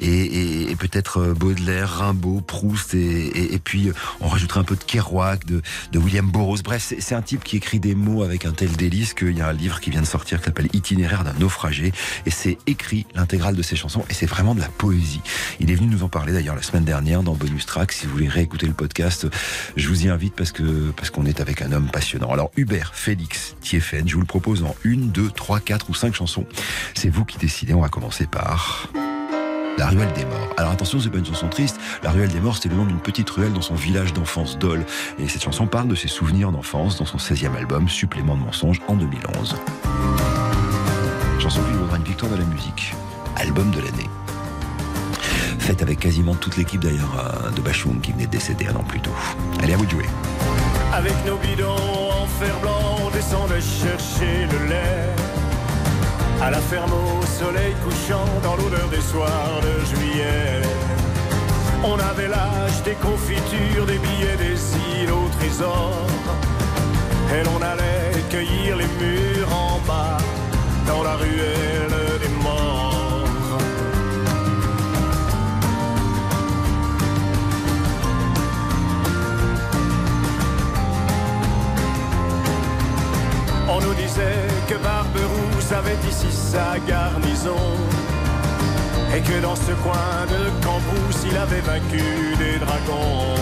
[0.02, 4.84] et, et- peut-être Baudelaire, Rimbaud, Proust, et, et- puis euh, on rajouterait un peu de
[4.84, 5.62] Kerouac, de,
[5.92, 6.62] de William Burroughs.
[6.64, 9.42] Bref, c'est c'est un type qui écrit des mots avec un tel délice qu'il y
[9.42, 11.94] a un livre qui vient de sortir qui s'appelle Itinéraire d'un naufragé,
[12.26, 15.22] et c'est écrit l'intégrale de ses chansons, et c'est vraiment de la poésie.
[15.60, 17.92] Il est venu nous en parler d'ailleurs la semaine dernière dans Bonus Track.
[17.92, 19.28] Si vous voulez réécouter le podcast,
[19.76, 22.32] je vous y invite parce que parce qu'on est avec un homme passionnant.
[22.32, 26.14] Alors Hubert Félix Thieffen, je vous le propose en une, deux, trois, quatre ou cinq
[26.16, 26.46] chansons.
[26.94, 27.74] C'est vous qui décidez.
[27.74, 28.90] On va commencer par.
[29.78, 30.54] La ruelle des morts.
[30.56, 31.80] Alors attention, c'est pas une chanson triste.
[32.02, 34.86] La ruelle des morts, c'est le nom d'une petite ruelle dans son village d'enfance Dole.
[35.20, 38.80] Et cette chanson parle de ses souvenirs d'enfance dans son 16e album, Supplément de mensonges,
[38.88, 39.56] en 2011.
[41.40, 42.94] Chanson qui lui vaudra une victoire de la musique.
[43.36, 44.10] Album de l'année.
[45.60, 48.84] Faite avec quasiment toute l'équipe d'ailleurs euh, de Bachung qui venait de décéder un an
[48.84, 49.16] plus tôt.
[49.62, 50.06] Allez, à vous de jouer.
[50.94, 51.74] Avec nos bidons
[52.22, 55.25] en fer blanc, on chercher le lait.
[56.42, 60.62] À la ferme au soleil couchant, dans l'odeur des soirs de juillet.
[61.84, 65.94] On avait l'âge des confitures, des billets, des îles au trésor.
[67.34, 70.18] Et l'on allait cueillir les murs en bas,
[70.88, 73.28] dans la ruelle des morts.
[83.68, 84.55] On nous disait
[85.66, 87.56] Barberousse avait ici sa garnison.
[89.16, 92.04] Et que dans ce coin de Cambrousse il avait vaincu
[92.38, 93.36] des dragons.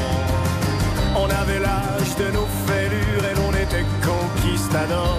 [1.15, 5.17] On avait l'âge de nos fêlures et l'on était conquistadors.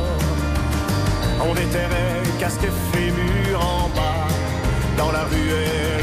[1.48, 4.28] On déterrait casque et fémur en bas
[4.96, 5.93] Dans la ruelle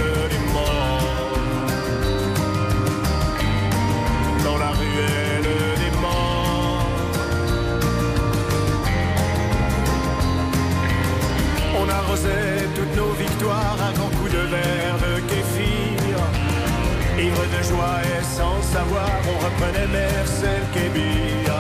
[17.42, 21.52] De joie et sans savoir, on reprenait Mercel Kébir.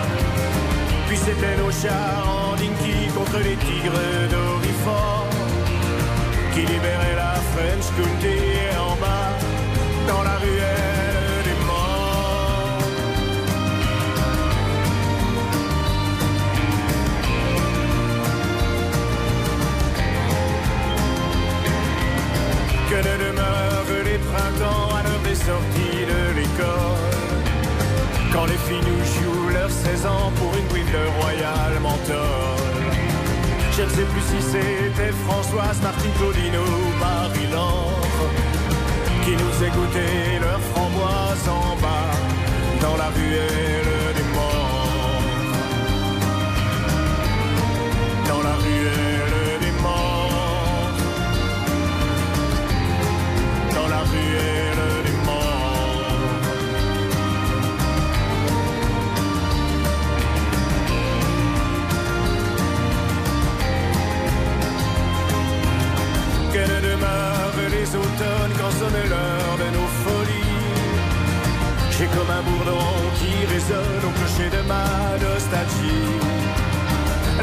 [1.07, 5.27] Puis c'était nos chars en dinky contre les tigres d'Orifort
[6.53, 8.37] qui libéraient la French County
[8.77, 9.33] en bas
[10.07, 10.90] dans la ruelle
[25.51, 27.09] sorties de l'école.
[28.33, 32.79] Quand les filles nous jouent leurs 16 ans pour une bouille de royal menthol.
[33.75, 38.05] Je ne sais plus si c'était Françoise, Martine Claudino ou Marie-Laure
[39.23, 42.11] qui nous écoutaient leurs framboises en bas
[42.85, 45.23] dans la ruelle des morts.
[48.29, 49.20] Dans la ruelle
[68.93, 70.41] de nos folies.
[71.91, 72.85] J'ai comme un bourdon
[73.15, 74.85] qui résonne au clocher de ma
[75.17, 76.19] nostalgie.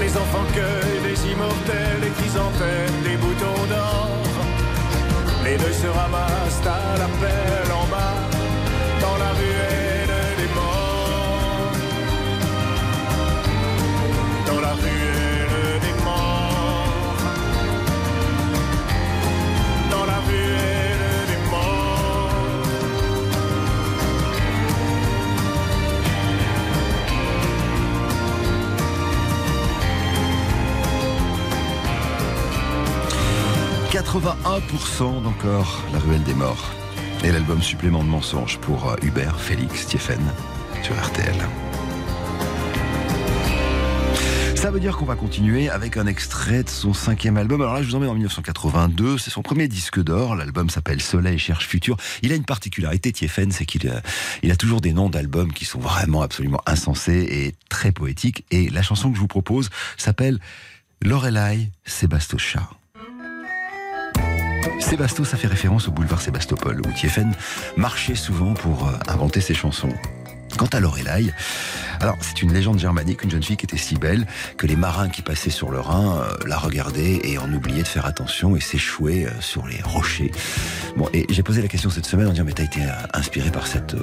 [0.01, 4.09] Les enfants cueillent des immortels, des chrysanthèmes, des boutons d'or.
[5.44, 7.67] Les deuils se ramassent à l'appel en
[34.09, 36.70] 81% d'encore La Ruelle des Morts.
[37.24, 40.32] Et l'album supplément de mensonges pour euh, Hubert, Félix, Stéphane
[40.82, 41.36] sur RTL.
[44.54, 47.61] Ça veut dire qu'on va continuer avec un extrait de son cinquième album.
[47.61, 49.18] Alors là, je vous emmène en 1982.
[49.18, 50.36] C'est son premier disque d'or.
[50.36, 51.98] L'album s'appelle Soleil cherche futur.
[52.22, 54.00] Il a une particularité, Tiefen, c'est qu'il a,
[54.42, 58.46] il a toujours des noms d'albums qui sont vraiment absolument insensés et très poétiques.
[58.50, 60.38] Et la chanson que je vous propose s'appelle
[61.02, 62.70] Lorelai Sébastochat.
[64.80, 67.32] Sébasto, ça fait référence au boulevard Sébastopol, où Tiefen
[67.76, 69.92] marchait souvent pour euh, inventer ses chansons.
[70.56, 71.32] Quant à Lorelai,
[72.00, 75.08] alors c'est une légende germanique, une jeune fille qui était si belle que les marins
[75.08, 78.60] qui passaient sur le Rhin euh, la regardaient et en oubliaient de faire attention et
[78.60, 80.32] s'échouaient euh, sur les rochers.
[80.96, 82.80] Bon, et j'ai posé la question cette semaine en disant mais t'as été
[83.12, 83.94] inspiré par cette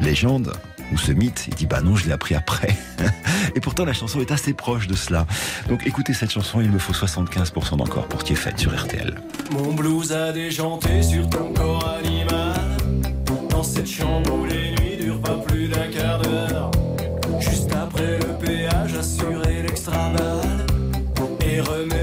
[0.00, 0.52] légende?
[0.92, 2.76] Ou ce mythe Il dit bah non, je l'ai appris après.
[3.54, 5.26] et pourtant la chanson est assez proche de cela.
[5.68, 9.14] Donc écoutez cette chanson, il me faut 75% d'encore pour Tiefen sur RTL.
[9.52, 12.54] Mon blues a déjanté sur ton corps animal.
[13.50, 16.70] Dans cette chambre où les nuits durent pas plus d'un quart d'heure.
[17.40, 20.12] Juste après le péage, assurer l'extra.
[21.44, 22.01] Et remettre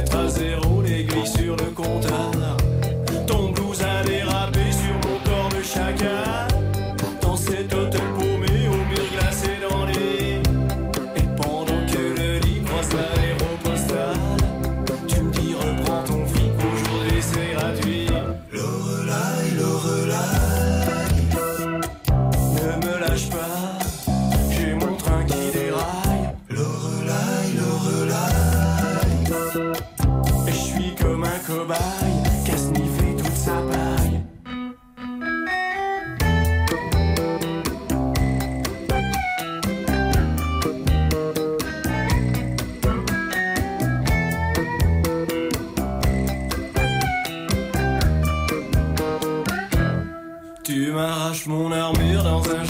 [51.50, 52.69] mon armure dans un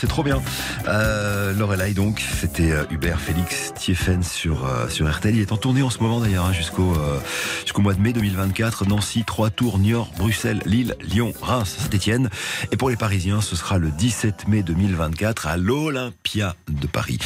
[0.00, 0.40] c'est trop bien.
[0.86, 5.34] Euh, Lorelai donc, c'était euh, Hubert Félix Thieffen sur euh, sur RTL.
[5.34, 7.18] Il est en tournée en ce moment d'ailleurs hein, jusqu'au euh,
[7.62, 8.86] jusqu'au mois de mai 2024.
[8.86, 12.30] Nancy, Trois Tours, Niort, Bruxelles, Lille, Lyon, Reims, Saint-Étienne.
[12.70, 17.18] Et pour les Parisiens, ce sera le 17 mai 2024 à l'Olympia de Paris.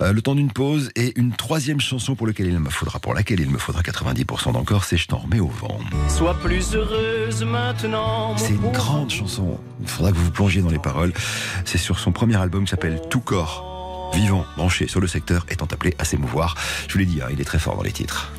[0.00, 3.14] Euh, le temps d'une pause et une troisième chanson pour laquelle il me faudra pour
[3.14, 5.78] laquelle il me faudra 90% d'encore, c'est Je t'en remets au vent.
[6.08, 8.36] Sois plus heureuse maintenant.
[8.36, 9.58] C'est une grande chanson.
[9.80, 11.12] Il faudra que vous vous plongiez dans les paroles.
[11.64, 14.10] C'est sur son premier album qui s'appelle Tout corps.
[14.14, 16.56] Vivant, branché sur le secteur, étant appelé à s'émouvoir.
[16.88, 18.32] Je vous l'ai dit, hein, il est très fort dans les titres.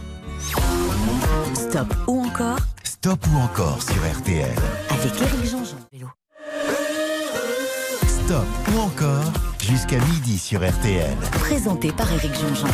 [1.53, 2.59] Stop ou encore?
[2.83, 4.51] Stop ou encore sur RTL.
[4.89, 5.77] avec Éric Jean-Jean.
[5.93, 6.07] Vélo.
[8.05, 8.45] Stop
[8.75, 9.50] ou encore?
[9.71, 11.15] Jusqu'à midi sur RTL.
[11.31, 12.67] Présenté par Éric Jean-Jean.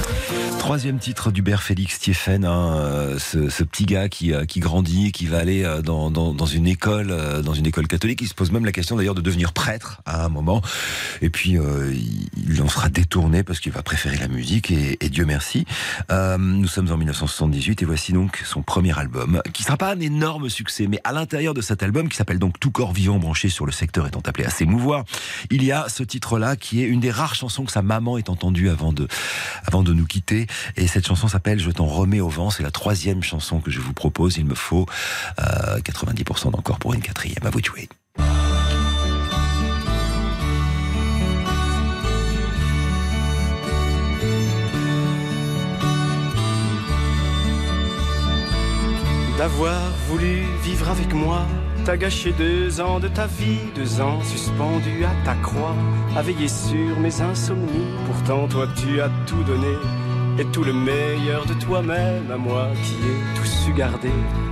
[0.57, 5.11] Troisième titre d'Hubert Félix Thieffen, hein, euh, ce, ce petit gars qui, euh, qui grandit,
[5.11, 8.21] qui va aller euh, dans, dans, dans une école, dans une école catholique.
[8.21, 10.63] Il se pose même la question d'ailleurs de devenir prêtre à un moment.
[11.21, 14.97] Et puis euh, il, il en sera détourné parce qu'il va préférer la musique et,
[14.99, 15.65] et Dieu merci.
[16.11, 19.99] Euh, nous sommes en 1978 et voici donc son premier album, qui sera pas un
[19.99, 23.49] énorme succès, mais à l'intérieur de cet album, qui s'appelle donc Tout corps vivant branché
[23.49, 25.05] sur le secteur étant appelé à s'émouvoir,
[25.51, 28.29] il y a ce titre-là qui est une des rares chansons que sa maman ait
[28.29, 29.07] entendue avant de,
[29.65, 30.47] avant de nous quitter.
[30.75, 32.49] Et cette chanson s'appelle Je t'en remets au vent.
[32.49, 34.37] C'est la troisième chanson que je vous propose.
[34.37, 34.85] Il me faut
[35.39, 37.45] euh, 90% d'encore pour une quatrième.
[37.45, 37.89] À vous de jouer.
[49.37, 51.45] D'avoir voulu vivre avec moi,
[51.87, 55.73] t'as gâché deux ans de ta vie, deux ans suspendus à ta croix,
[56.17, 57.95] à veiller sur mes insomnies.
[58.07, 59.73] Pourtant, toi, tu as tout donné,
[60.37, 64.11] et tout le meilleur de toi-même à moi qui ai tout su garder,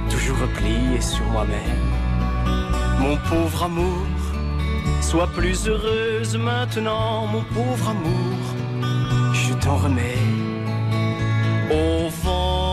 [0.09, 1.85] toujours replié sur moi-même.
[2.99, 4.07] Mon pauvre amour,
[5.01, 10.23] sois plus heureuse maintenant, mon pauvre amour, je t'en remets
[11.69, 12.64] au vent.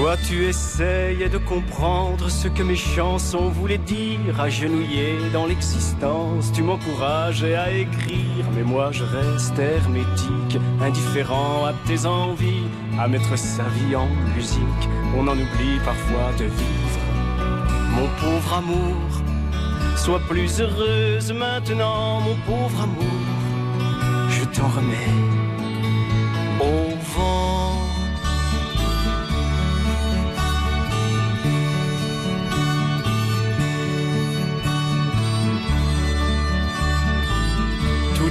[0.00, 6.62] Toi tu essayais de comprendre ce que mes chansons voulaient dire, agenouillé dans l'existence, tu
[6.62, 12.64] m'encourageais à écrire, mais moi je reste hermétique, indifférent à tes envies,
[12.98, 14.88] à mettre sa vie en musique,
[15.18, 17.00] on en oublie parfois de vivre.
[17.90, 19.10] Mon pauvre amour,
[19.96, 25.12] sois plus heureuse maintenant, mon pauvre amour, je t'en remets
[26.58, 27.69] au vent.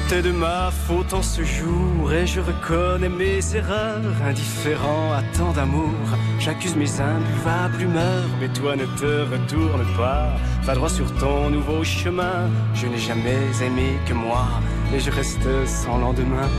[0.10, 4.02] De ma faute en ce jour et je reconnais mes erreurs.
[4.26, 5.94] Indifférent à tant d'amour,
[6.40, 8.28] j'accuse mes imbuvables humeurs.
[8.42, 10.32] Mais toi ne te retourne pas,
[10.64, 12.50] va droit sur ton nouveau chemin.
[12.74, 14.48] Je n'ai jamais aimé que moi
[14.94, 16.50] et je reste sans lendemain.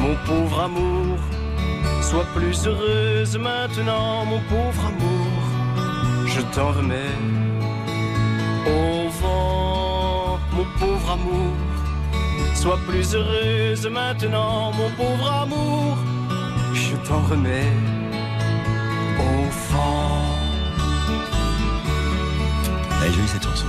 [0.00, 1.16] Mon pauvre amour,
[2.02, 6.26] sois plus heureuse maintenant, mon pauvre amour.
[6.26, 7.16] Je t'en remets
[8.66, 11.63] au vent, mon pauvre amour.
[12.64, 15.98] Sois plus heureuse maintenant, mon pauvre amour.
[16.72, 17.70] Je t'en remets
[19.18, 20.22] au vent.
[23.02, 23.66] Elle est jolie cette chanson.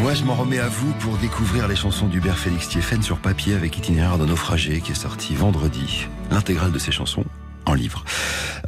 [0.00, 3.56] Moi, je m'en remets à vous pour découvrir les chansons d'Hubert Félix Thieffen sur papier
[3.56, 6.06] avec Itinéraire de naufragé qui est sorti vendredi.
[6.30, 7.24] L'intégrale de ses chansons
[7.66, 8.04] en livre.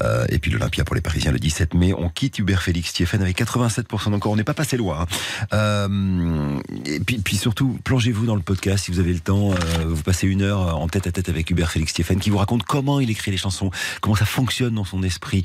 [0.03, 1.93] Euh, et puis l'Olympia pour les Parisiens le 17 mai.
[1.95, 4.33] On quitte Hubert Félix Thieffen avec 87% d'encore.
[4.33, 5.01] On n'est pas passé loin.
[5.03, 5.07] hein.
[5.53, 9.53] Euh, et puis, surtout, plongez-vous dans le podcast si vous avez le temps.
[9.53, 12.39] Euh, vous passez une heure en tête à tête avec Hubert Félix Thieffen qui vous
[12.39, 13.71] raconte comment il écrit les chansons,
[14.01, 15.43] comment ça fonctionne dans son esprit,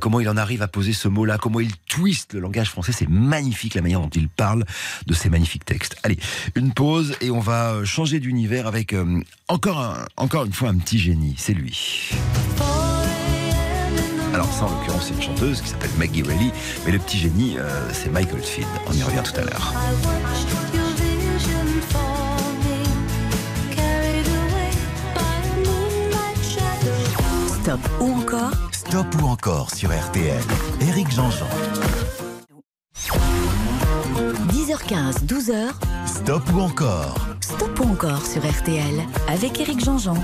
[0.00, 2.92] comment il en arrive à poser ce mot-là, comment il twiste le langage français.
[2.92, 4.64] C'est magnifique la manière dont il parle
[5.06, 5.96] de ces magnifiques textes.
[6.02, 6.18] Allez,
[6.54, 8.94] une pause et on va changer d'univers avec
[9.48, 11.34] encore, encore une fois un petit génie.
[11.38, 12.10] C'est lui.
[14.38, 16.52] Alors ça, en l'occurrence, c'est une chanteuse qui s'appelle Maggie Reilly,
[16.86, 18.68] mais le petit génie, euh, c'est Michael Field.
[18.86, 19.74] On y revient tout à l'heure.
[27.48, 28.52] Stop ou encore?
[28.70, 30.40] Stop ou encore sur RTL.
[30.82, 31.48] Éric Jean-Jean.
[34.52, 35.72] 10h15, 12h.
[36.06, 37.16] Stop ou encore?
[37.40, 40.14] Stop ou encore sur RTL avec Éric Jean-Jean.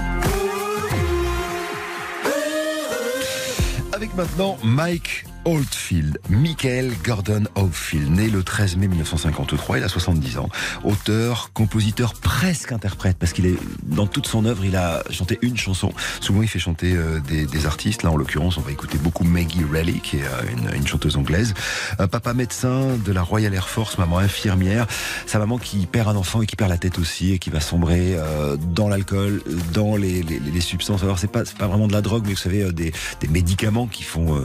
[3.94, 6.18] Avec maintenant Mike Oldfield.
[6.30, 10.48] Michael Gordon Oldfield, né le 13 mai 1953, il a 70 ans.
[10.84, 15.56] Auteur, compositeur, presque interprète, parce qu'il est dans toute son œuvre, il a chanté une
[15.56, 15.92] chanson.
[16.20, 18.02] Souvent, il fait chanter euh, des, artistes.
[18.02, 21.54] Là, en l'occurrence, on va écouter beaucoup Maggie Reilly, qui est euh, une, chanteuse anglaise.
[21.98, 24.86] Un papa médecin de la Royal Air Force, maman infirmière.
[25.26, 27.60] Sa maman qui perd un enfant et qui perd la tête aussi et qui va
[27.60, 29.42] sombrer euh, dans l'alcool,
[29.72, 30.24] dans les,
[30.60, 31.02] substances.
[31.02, 32.92] Alors, c'est pas, pas vraiment de la drogue, mais vous savez, des
[33.28, 34.40] médicaments qui font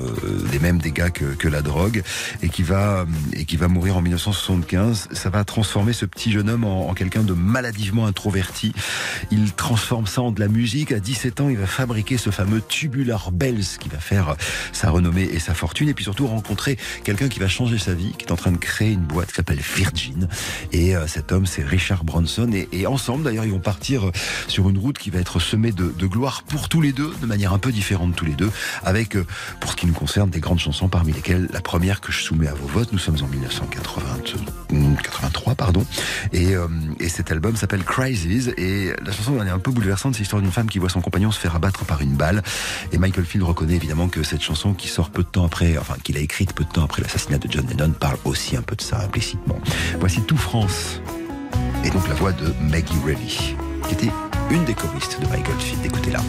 [0.52, 2.04] des mêmes dégâts que, la drogue
[2.44, 5.10] et qui va et qui va mourir en 1975.
[5.12, 8.74] Ça va transformer ce petit jeune homme en, quelqu'un de maladivement introverti.
[9.32, 10.92] Il transforme ça en de la musique.
[10.92, 14.36] À 17 ans, il va fabriquer ce fameux Tubular Bells qui va faire
[14.74, 18.14] sa renommée et sa fortune et puis surtout rencontrer quelqu'un qui va changer sa vie,
[18.18, 20.28] qui est en train de créer une boîte qui s'appelle Virgin.
[20.72, 22.50] Et euh, cet homme, c'est Richard Bronson.
[22.72, 24.12] Et, ensemble, d'ailleurs, ils vont partir
[24.48, 27.26] sur une route qui va être semée de, de gloire pour tous les deux, de
[27.26, 28.52] manière un peu différente tous les deux,
[28.84, 29.26] avec, euh,
[29.60, 32.48] pour ce qui nous concerne, des grandes chansons parmi lesquelles la première que je soumets
[32.48, 35.86] à vos votes, nous sommes en 1983, pardon,
[36.32, 36.68] et, euh,
[37.00, 40.52] et cet album s'appelle Crisis, et la chanson est un peu bouleversante, c'est l'histoire d'une
[40.52, 42.44] femme qui voit son compagnon se faire abattre par une balle,
[42.92, 45.96] et Michael Field reconnaît évidemment que cette chanson qui sort peu de temps après, enfin
[46.02, 48.76] qu'il a écrite peu de temps après l'assassinat de John Lennon, parle aussi un peu
[48.76, 49.60] de ça implicitement.
[50.00, 51.02] Voici Tout France,
[51.84, 53.56] et donc la voix de Maggie Reilly,
[53.88, 54.12] qui était
[54.52, 56.20] une des choristes de Michael Field, écoutez-la.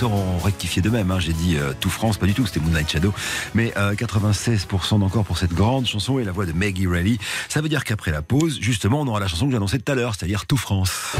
[0.00, 1.10] Lecteurs ont rectifié de même.
[1.10, 1.20] Hein.
[1.20, 3.12] J'ai dit euh, tout France, pas du tout, c'était Moonlight Shadow.
[3.54, 7.18] Mais euh, 96% d'encore pour cette grande chanson et la voix de Maggie Reilly.
[7.50, 9.94] Ça veut dire qu'après la pause, justement, on aura la chanson que j'annonçais tout à
[9.94, 11.16] l'heure, c'est-à-dire Tout France.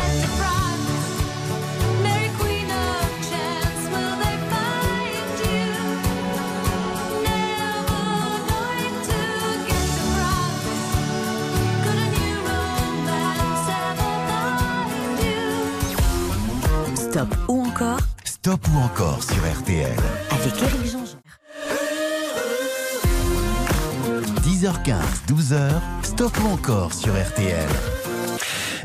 [25.51, 27.68] 12h, stop encore sur RTL.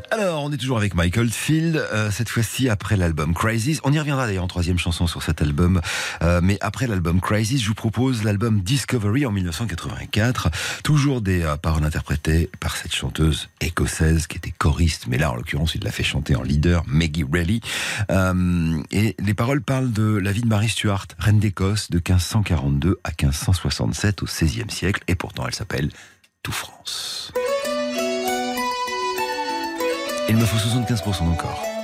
[0.10, 3.80] Alors, on est toujours avec Michael Field, euh, cette fois-ci après l'album Crisis.
[3.84, 5.80] On y reviendra d'ailleurs en troisième chanson sur cet album.
[6.24, 10.50] Euh, mais après l'album Crisis, je vous propose l'album Discovery en 1984.
[10.84, 15.36] Toujours des euh, paroles interprétées par cette chanteuse écossaise qui était choriste, mais là en
[15.36, 17.62] l'occurrence il l'a fait chanter en leader, Maggie Reilly.
[18.92, 23.10] Et les paroles parlent de la vie de Marie Stuart, reine d'Écosse de 1542 à
[23.10, 25.04] 1567 au XVIe siècle.
[25.08, 25.90] Et pourtant elle s'appelle
[26.52, 27.32] France.
[30.28, 31.75] Il me faut 75% encore.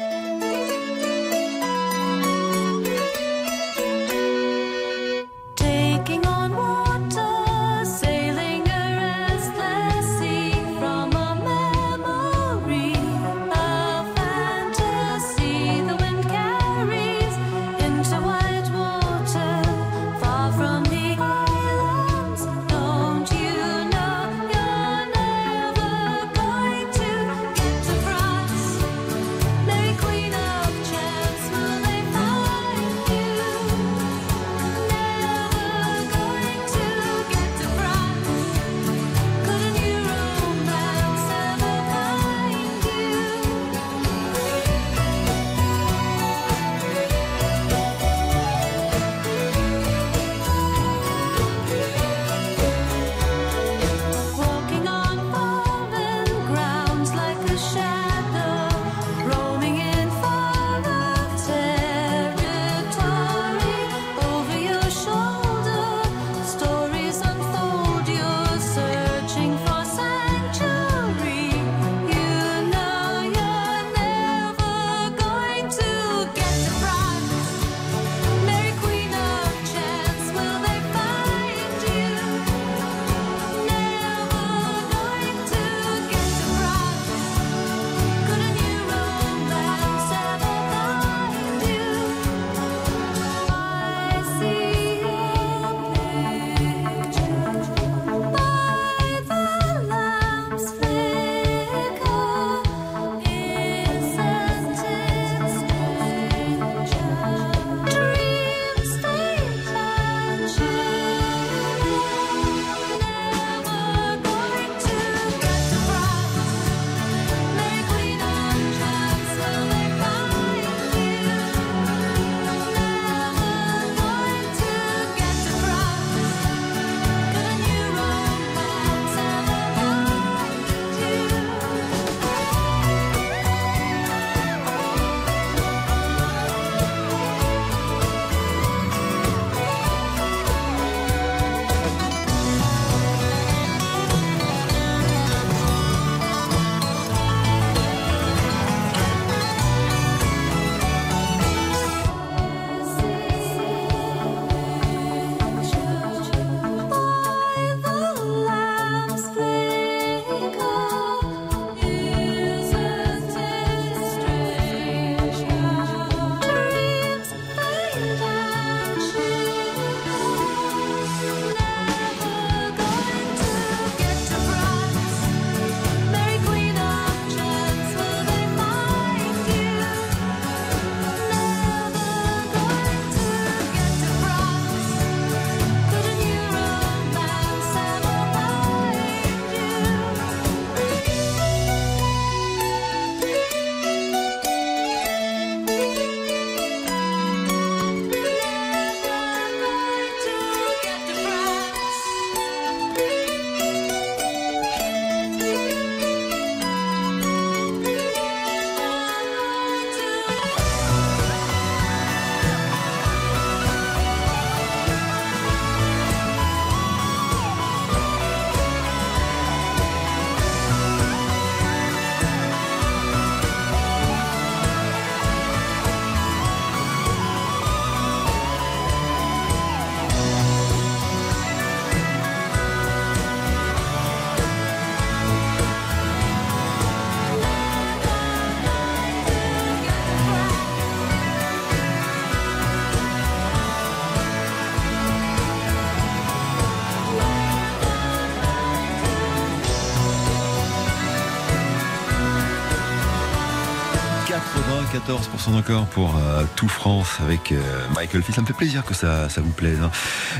[254.75, 257.59] 94% encore pour euh, tout France avec euh,
[257.93, 258.35] Michael Field.
[258.35, 259.77] Ça me fait plaisir que ça, ça vous plaise.
[259.81, 259.91] hein.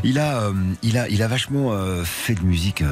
[0.04, 0.54] Il a, euh,
[0.84, 1.72] il a, il a vachement
[2.06, 2.84] fait de musique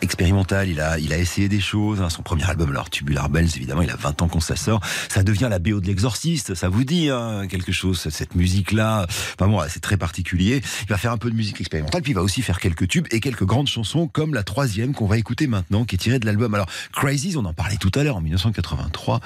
[0.00, 0.68] expérimentale.
[0.68, 2.00] Il a, il a essayé des choses.
[2.00, 2.08] hein.
[2.08, 4.80] Son premier album, alors Tubular Bells, évidemment, il a 20 ans quand ça sort.
[5.08, 6.54] Ça devient la BO de l'exorciste.
[6.54, 9.06] Ça vous dit hein, quelque chose cette musique-là?
[9.34, 10.62] Enfin bon, c'est très particulier.
[10.82, 13.06] Il va faire un peu de musique expérimentale, puis il va aussi faire quelques tubes
[13.10, 16.26] et quelques grandes chansons, comme la troisième qu'on va écouter maintenant, qui est tirée de
[16.26, 16.54] l'album.
[16.54, 19.20] Alors Crazies, on en parlait tout à l'heure en 1983.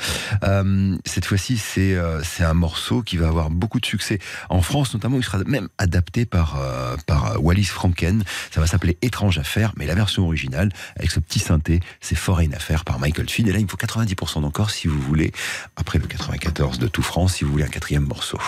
[0.45, 4.21] Euh, cette fois-ci, c'est euh, c'est un morceau qui va avoir beaucoup de succès
[4.51, 5.17] en France, notamment.
[5.17, 8.23] Il sera même adapté par euh, par Wallis Franken.
[8.53, 12.55] Ça va s'appeler Étrange Affaire, mais la version originale avec ce petit synthé, c'est Foreign
[12.55, 13.49] Affaire par Michael Field.
[13.49, 15.33] Et là, il me faut 90% d'encore si vous voulez,
[15.75, 18.39] après le 94 de tout France, si vous voulez un quatrième morceau.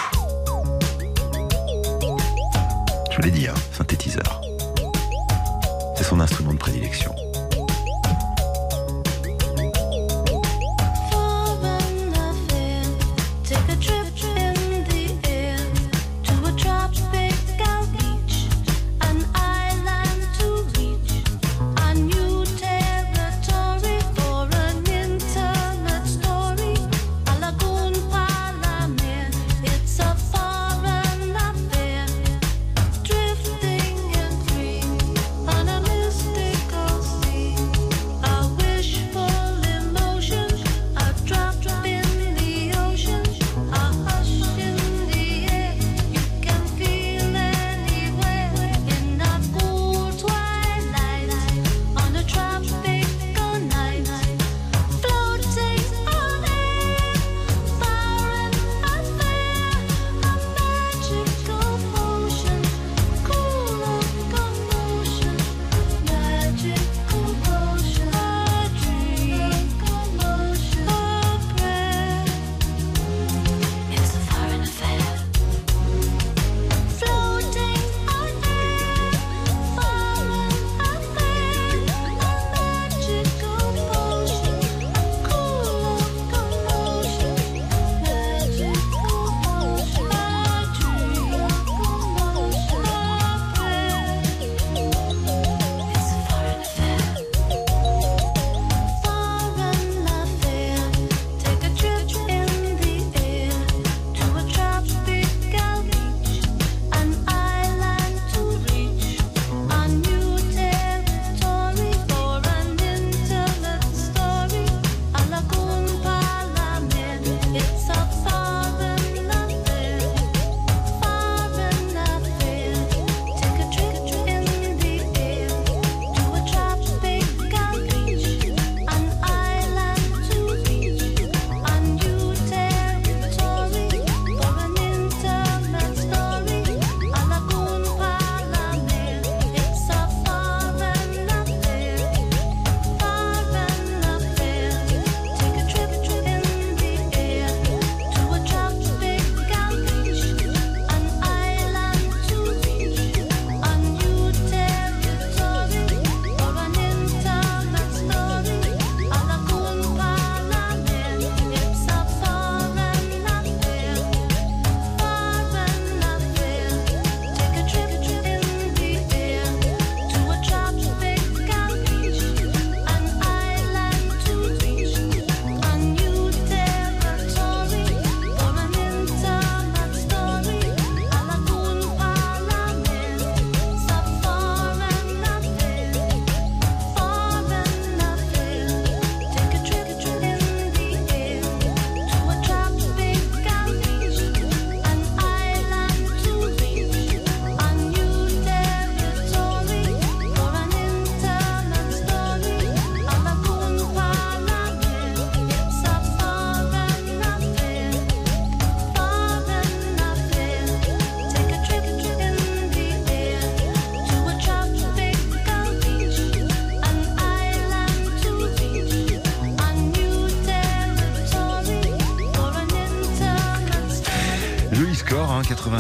[3.11, 4.41] Je vous l'ai dit, hein, synthétiseur.
[5.97, 7.13] C'est son instrument de prédilection.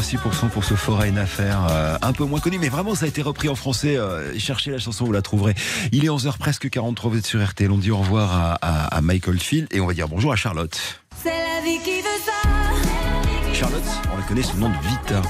[0.06, 3.08] 6% pour ce Fora une affaire euh, un peu moins connu, mais vraiment ça a
[3.08, 3.96] été repris en français.
[3.96, 5.56] Euh, cherchez la chanson, vous la trouverez.
[5.90, 7.72] Il est 11h presque 43, vous êtes sur RTL.
[7.72, 8.54] On dit au revoir à,
[8.84, 10.78] à, Michael Field et on va dire bonjour à Charlotte.
[11.24, 13.52] C'est la vie qui veut ça.
[13.52, 13.82] Charlotte,
[14.12, 15.22] on la connaît sous le nom de Vita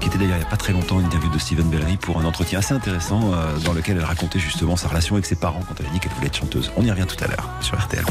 [0.00, 2.18] qui était d'ailleurs il n'y a pas très longtemps une interview de Steven Bellery pour
[2.18, 5.62] un entretien assez intéressant euh, dans lequel elle racontait justement sa relation avec ses parents
[5.66, 6.70] quand elle a dit qu'elle voulait être chanteuse.
[6.76, 8.04] On y revient tout à l'heure sur RTL.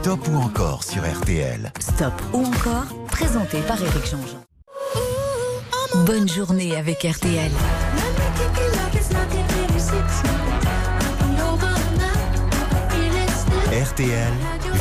[0.00, 1.72] Stop ou encore sur RTL.
[1.80, 4.47] Stop ou encore, présenté par Eric Jean-Jean.
[6.04, 7.50] Bonne journée avec RTL.
[13.72, 14.32] RTL,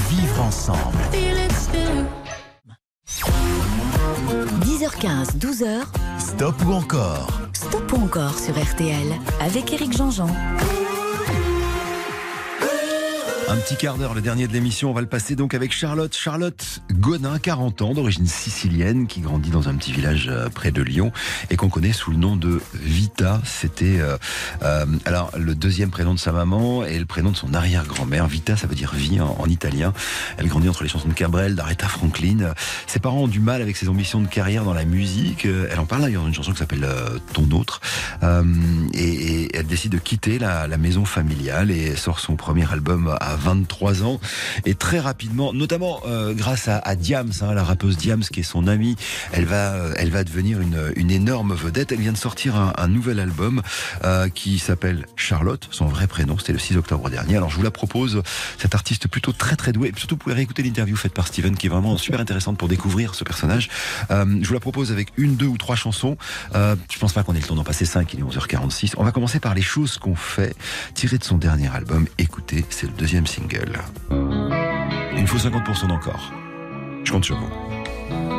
[0.09, 0.97] vivre ensemble.
[4.61, 5.83] 10h15, 12h,
[6.19, 7.27] Stop ou encore?
[7.53, 9.07] Stop ou encore sur RTL
[9.41, 10.29] avec Éric Jean-Jean.
[13.49, 16.13] Un petit quart d'heure, le dernier de l'émission, on va le passer donc avec Charlotte.
[16.13, 20.81] Charlotte Gonin, 40 ans, d'origine sicilienne, qui grandit dans un petit village euh, près de
[20.81, 21.13] Lyon
[21.49, 23.41] et qu'on connaît sous le nom de Vita.
[23.45, 24.17] C'était euh,
[24.63, 28.27] euh, alors le deuxième prénom de sa maman et le prénom de son arrière-grand-mère.
[28.27, 29.93] Vita, ça veut dire vie en, en italien.
[30.37, 32.53] Elle grandit entre les chansons de Cabrel, d'Aretha Franklin.
[32.85, 35.45] Ses parents ont du mal avec ses ambitions de carrière dans la musique.
[35.45, 37.79] Euh, Elle en parle d'ailleurs dans une chanson qui s'appelle euh, Ton autre.
[38.93, 43.15] Et, et elle décide de quitter la, la maison familiale et sort son premier album
[43.21, 44.19] à 23 ans.
[44.65, 48.67] Et très rapidement, notamment euh, grâce à, Diams, hein, la rappeuse Diams qui est son
[48.67, 48.95] amie,
[49.31, 51.91] elle va, euh, elle va devenir une, énorme vedette.
[51.91, 53.61] Elle vient de sortir un, nouvel album
[54.03, 56.37] euh, qui s'appelle Charlotte, son vrai prénom.
[56.37, 57.37] C'était le 6 octobre dernier.
[57.37, 58.21] Alors je vous la propose,
[58.57, 59.89] cette artiste plutôt très très douée.
[59.95, 62.67] Et surtout, vous pouvez réécouter l'interview faite par Steven qui est vraiment super intéressante pour
[62.67, 63.69] découvrir ce personnage.
[64.09, 66.17] Je vous la propose avec une, deux ou trois chansons.
[66.55, 68.13] Euh, je pense pas qu'on ait le temps d'en passer cinq.
[68.13, 68.93] Il est 11h46.
[68.97, 70.55] On va commencer par les choses qu'on fait,
[70.93, 72.07] tirées de son dernier album.
[72.17, 73.79] Écoutez, c'est le deuxième single.
[75.17, 76.31] Il faut 50% d'encore.
[77.03, 78.36] Je compte sur vous.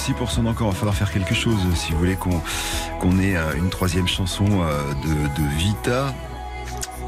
[0.00, 3.68] 6% encore, Il va falloir faire quelque chose si vous voulez qu'on ait euh, une
[3.68, 6.14] troisième chanson euh, de Vita.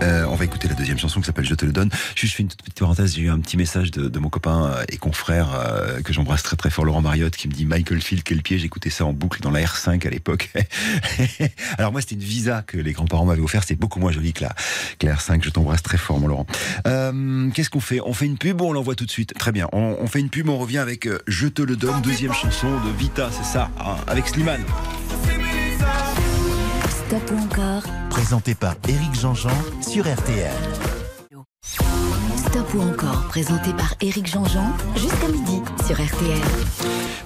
[0.02, 1.90] Euh, on va écouter la deuxième chanson qui s'appelle Je te le donne.
[2.16, 3.14] Juste, je fais une toute petite parenthèse.
[3.14, 6.42] J'ai eu un petit message de, de mon copain euh, et confrère euh, que j'embrasse
[6.42, 8.58] très très fort, Laurent Mariotte, qui me dit Michael Field, quel pied.
[8.58, 10.50] J'écoutais ça en boucle dans la R5 à l'époque.
[11.78, 13.62] Alors moi, c'était une visa que les grands-parents m'avaient offert.
[13.64, 14.54] C'est beaucoup moins joli que la,
[14.98, 15.42] que la R5.
[15.44, 16.46] Je t'embrasse très fort, mon Laurent.
[16.86, 18.00] Euh, Qu'est-ce qu'on fait?
[18.04, 19.34] On fait une pub ou on l'envoie tout de suite?
[19.34, 19.68] Très bien.
[19.72, 20.48] On, on fait une pub.
[20.48, 23.30] On revient avec Je te le donne, deuxième chanson de Vita.
[23.30, 24.64] C'est ça, hein, avec Slimane.
[27.12, 29.50] Stop ou encore Présenté par Éric Jean-Jean
[29.86, 30.50] sur RTL.
[32.38, 36.40] Stop ou encore, présenté par Éric Jean-Jean, jusqu'à midi sur RTL.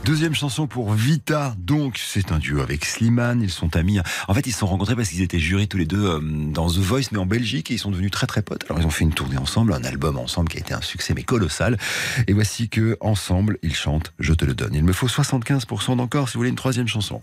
[0.04, 4.00] Deuxième chanson pour Vita, donc c'est un duo avec Slimane, ils sont amis.
[4.26, 6.68] En fait, ils se sont rencontrés parce qu'ils étaient jurés tous les deux euh, dans
[6.68, 8.64] The Voice, mais en Belgique, et ils sont devenus très très potes.
[8.68, 11.14] Alors ils ont fait une tournée ensemble, un album ensemble qui a été un succès
[11.14, 11.78] mais colossal.
[12.26, 14.74] Et voici que ensemble, ils chantent Je te le donne.
[14.74, 17.22] Il me faut 75% d'encore si vous voulez une troisième chanson.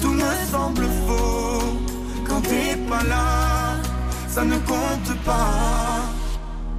[0.00, 1.78] tout me semble faux.
[2.26, 3.76] Quand t'es pas là,
[4.28, 6.04] ça ne compte pas.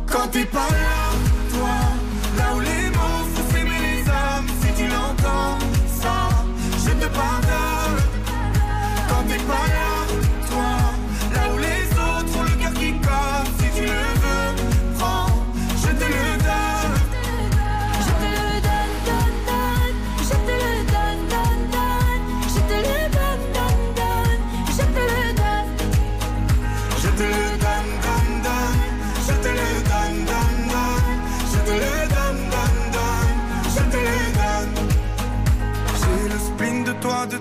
[0.08, 1.00] Quand t'es pas là,
[1.54, 1.78] toi,
[2.38, 2.85] là où les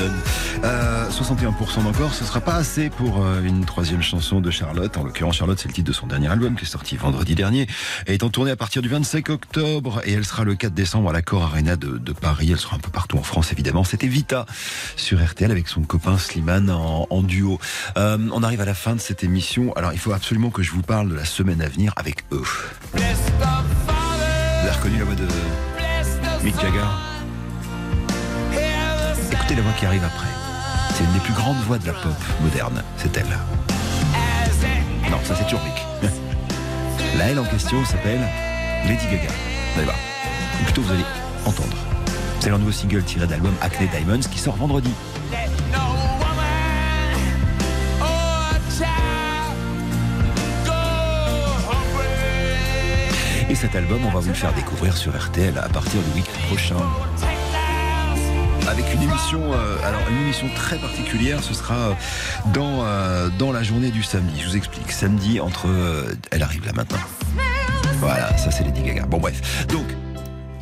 [0.00, 0.64] Donne, je te le donne.
[0.64, 4.96] Euh, 61% d'encore, ce sera pas assez pour euh, une troisième chanson de Charlotte.
[4.96, 7.66] En l'occurrence, Charlotte, c'est le titre de son dernier album qui est sorti vendredi dernier.
[8.06, 11.10] Elle est en tournée à partir du 25 octobre et elle sera le 4 décembre
[11.10, 12.48] à l'Accor Arena de, de Paris.
[12.50, 13.84] Elle sera un peu partout en France, évidemment.
[13.84, 14.46] C'était Vita
[14.96, 17.58] sur RTL avec son copain Slimane en, en duo.
[17.96, 19.72] Euh, on arrive à la fin de cette émission.
[19.74, 22.42] Alors, il faut absolument que je vous parle de la semaine à venir avec eux.
[22.94, 23.00] Vous
[24.66, 25.26] avez reconnu la voix de
[26.44, 27.09] Mick Jagger?
[29.32, 30.26] Écoutez la voix qui arrive après.
[30.94, 33.38] C'est une des plus grandes voix de la pop moderne, c'est elle.
[35.10, 35.86] Non, ça c'est Turbic.
[37.16, 38.20] La elle en question s'appelle
[38.86, 39.30] Lady Gaga.
[39.76, 39.96] Allez voir.
[40.60, 41.04] Ou plutôt vous allez
[41.44, 41.76] entendre.
[42.40, 44.92] C'est leur nouveau single tiré de l'album Acne Diamonds qui sort vendredi.
[53.48, 56.46] Et cet album, on va vous le faire découvrir sur RTL à partir du week-end
[56.46, 56.76] prochain.
[58.70, 61.92] Avec une émission, euh, alors une émission très particulière, ce sera euh,
[62.54, 64.40] dans, euh, dans la journée du samedi.
[64.40, 64.92] Je vous explique.
[64.92, 65.66] Samedi entre,
[66.30, 67.00] elle arrive là maintenant.
[67.98, 69.06] Voilà, ça c'est Lady Gaga.
[69.06, 69.66] Bon bref.
[69.66, 69.86] Donc,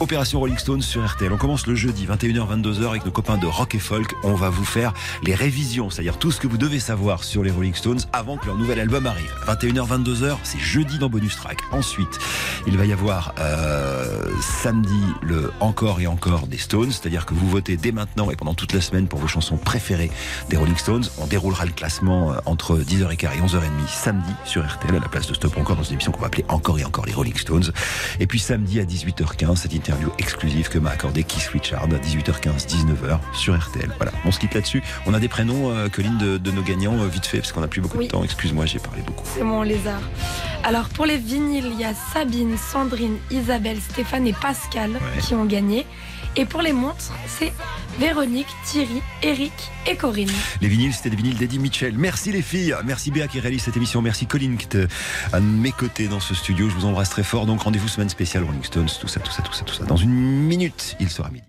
[0.01, 1.33] Opération Rolling Stones sur RTL.
[1.33, 4.15] On commence le jeudi 21h-22h avec nos copains de Rock et Folk.
[4.23, 4.93] On va vous faire
[5.25, 8.47] les révisions, c'est-à-dire tout ce que vous devez savoir sur les Rolling Stones avant que
[8.47, 9.33] leur nouvel album arrive.
[9.49, 11.59] 21h-22h, c'est jeudi dans Bonus Track.
[11.73, 12.21] Ensuite,
[12.69, 17.49] il va y avoir euh, samedi le encore et encore des Stones, c'est-à-dire que vous
[17.49, 20.13] votez dès maintenant et pendant toute la semaine pour vos chansons préférées
[20.49, 21.07] des Rolling Stones.
[21.19, 25.27] On déroulera le classement euh, entre 10h15 et 11h30 samedi sur RTL à la place
[25.27, 27.73] de Stop Encore dans une émission qu'on va appeler Encore et encore les Rolling Stones.
[28.21, 29.75] Et puis samedi à 18h15, cette
[30.19, 33.91] exclusive que m'a accordé Keith Richard à 18h15, 19h sur RTL.
[33.97, 34.83] Voilà, on se quitte là-dessus.
[35.07, 37.61] On a des prénoms, euh, Colline, de, de nos gagnants, euh, vite fait, parce qu'on
[37.61, 38.07] n'a plus beaucoup Oui.
[38.07, 38.23] de temps.
[38.25, 39.25] Excuse-moi, j'ai parlé beaucoup.
[39.35, 40.01] C'est mon lézard.
[40.65, 45.21] Alors pour les vinyles, il y a Sabine, Sandrine, Isabelle, Stéphane et Pascal Ouais.
[45.23, 45.87] qui ont gagné.
[46.39, 47.53] Et pour les montres, c'est
[47.99, 49.53] Véronique, Thierry, Eric
[49.89, 50.31] et Corinne.
[50.61, 51.99] Les vinyles, c'était des vinyles d'Eddie Mitchell.
[51.99, 52.77] Merci les filles.
[52.85, 54.01] Merci Béa qui réalise cette émission.
[54.03, 54.87] Merci Colline qui est
[55.33, 56.69] à mes côtés dans ce studio.
[56.69, 57.45] Je vous embrasse très fort.
[57.45, 59.85] Donc rendez-vous semaine spéciale Rolling Stones, tout ça, tout ça, tout ça, tout ça.
[59.85, 61.45] Dans une minute, il sera midi.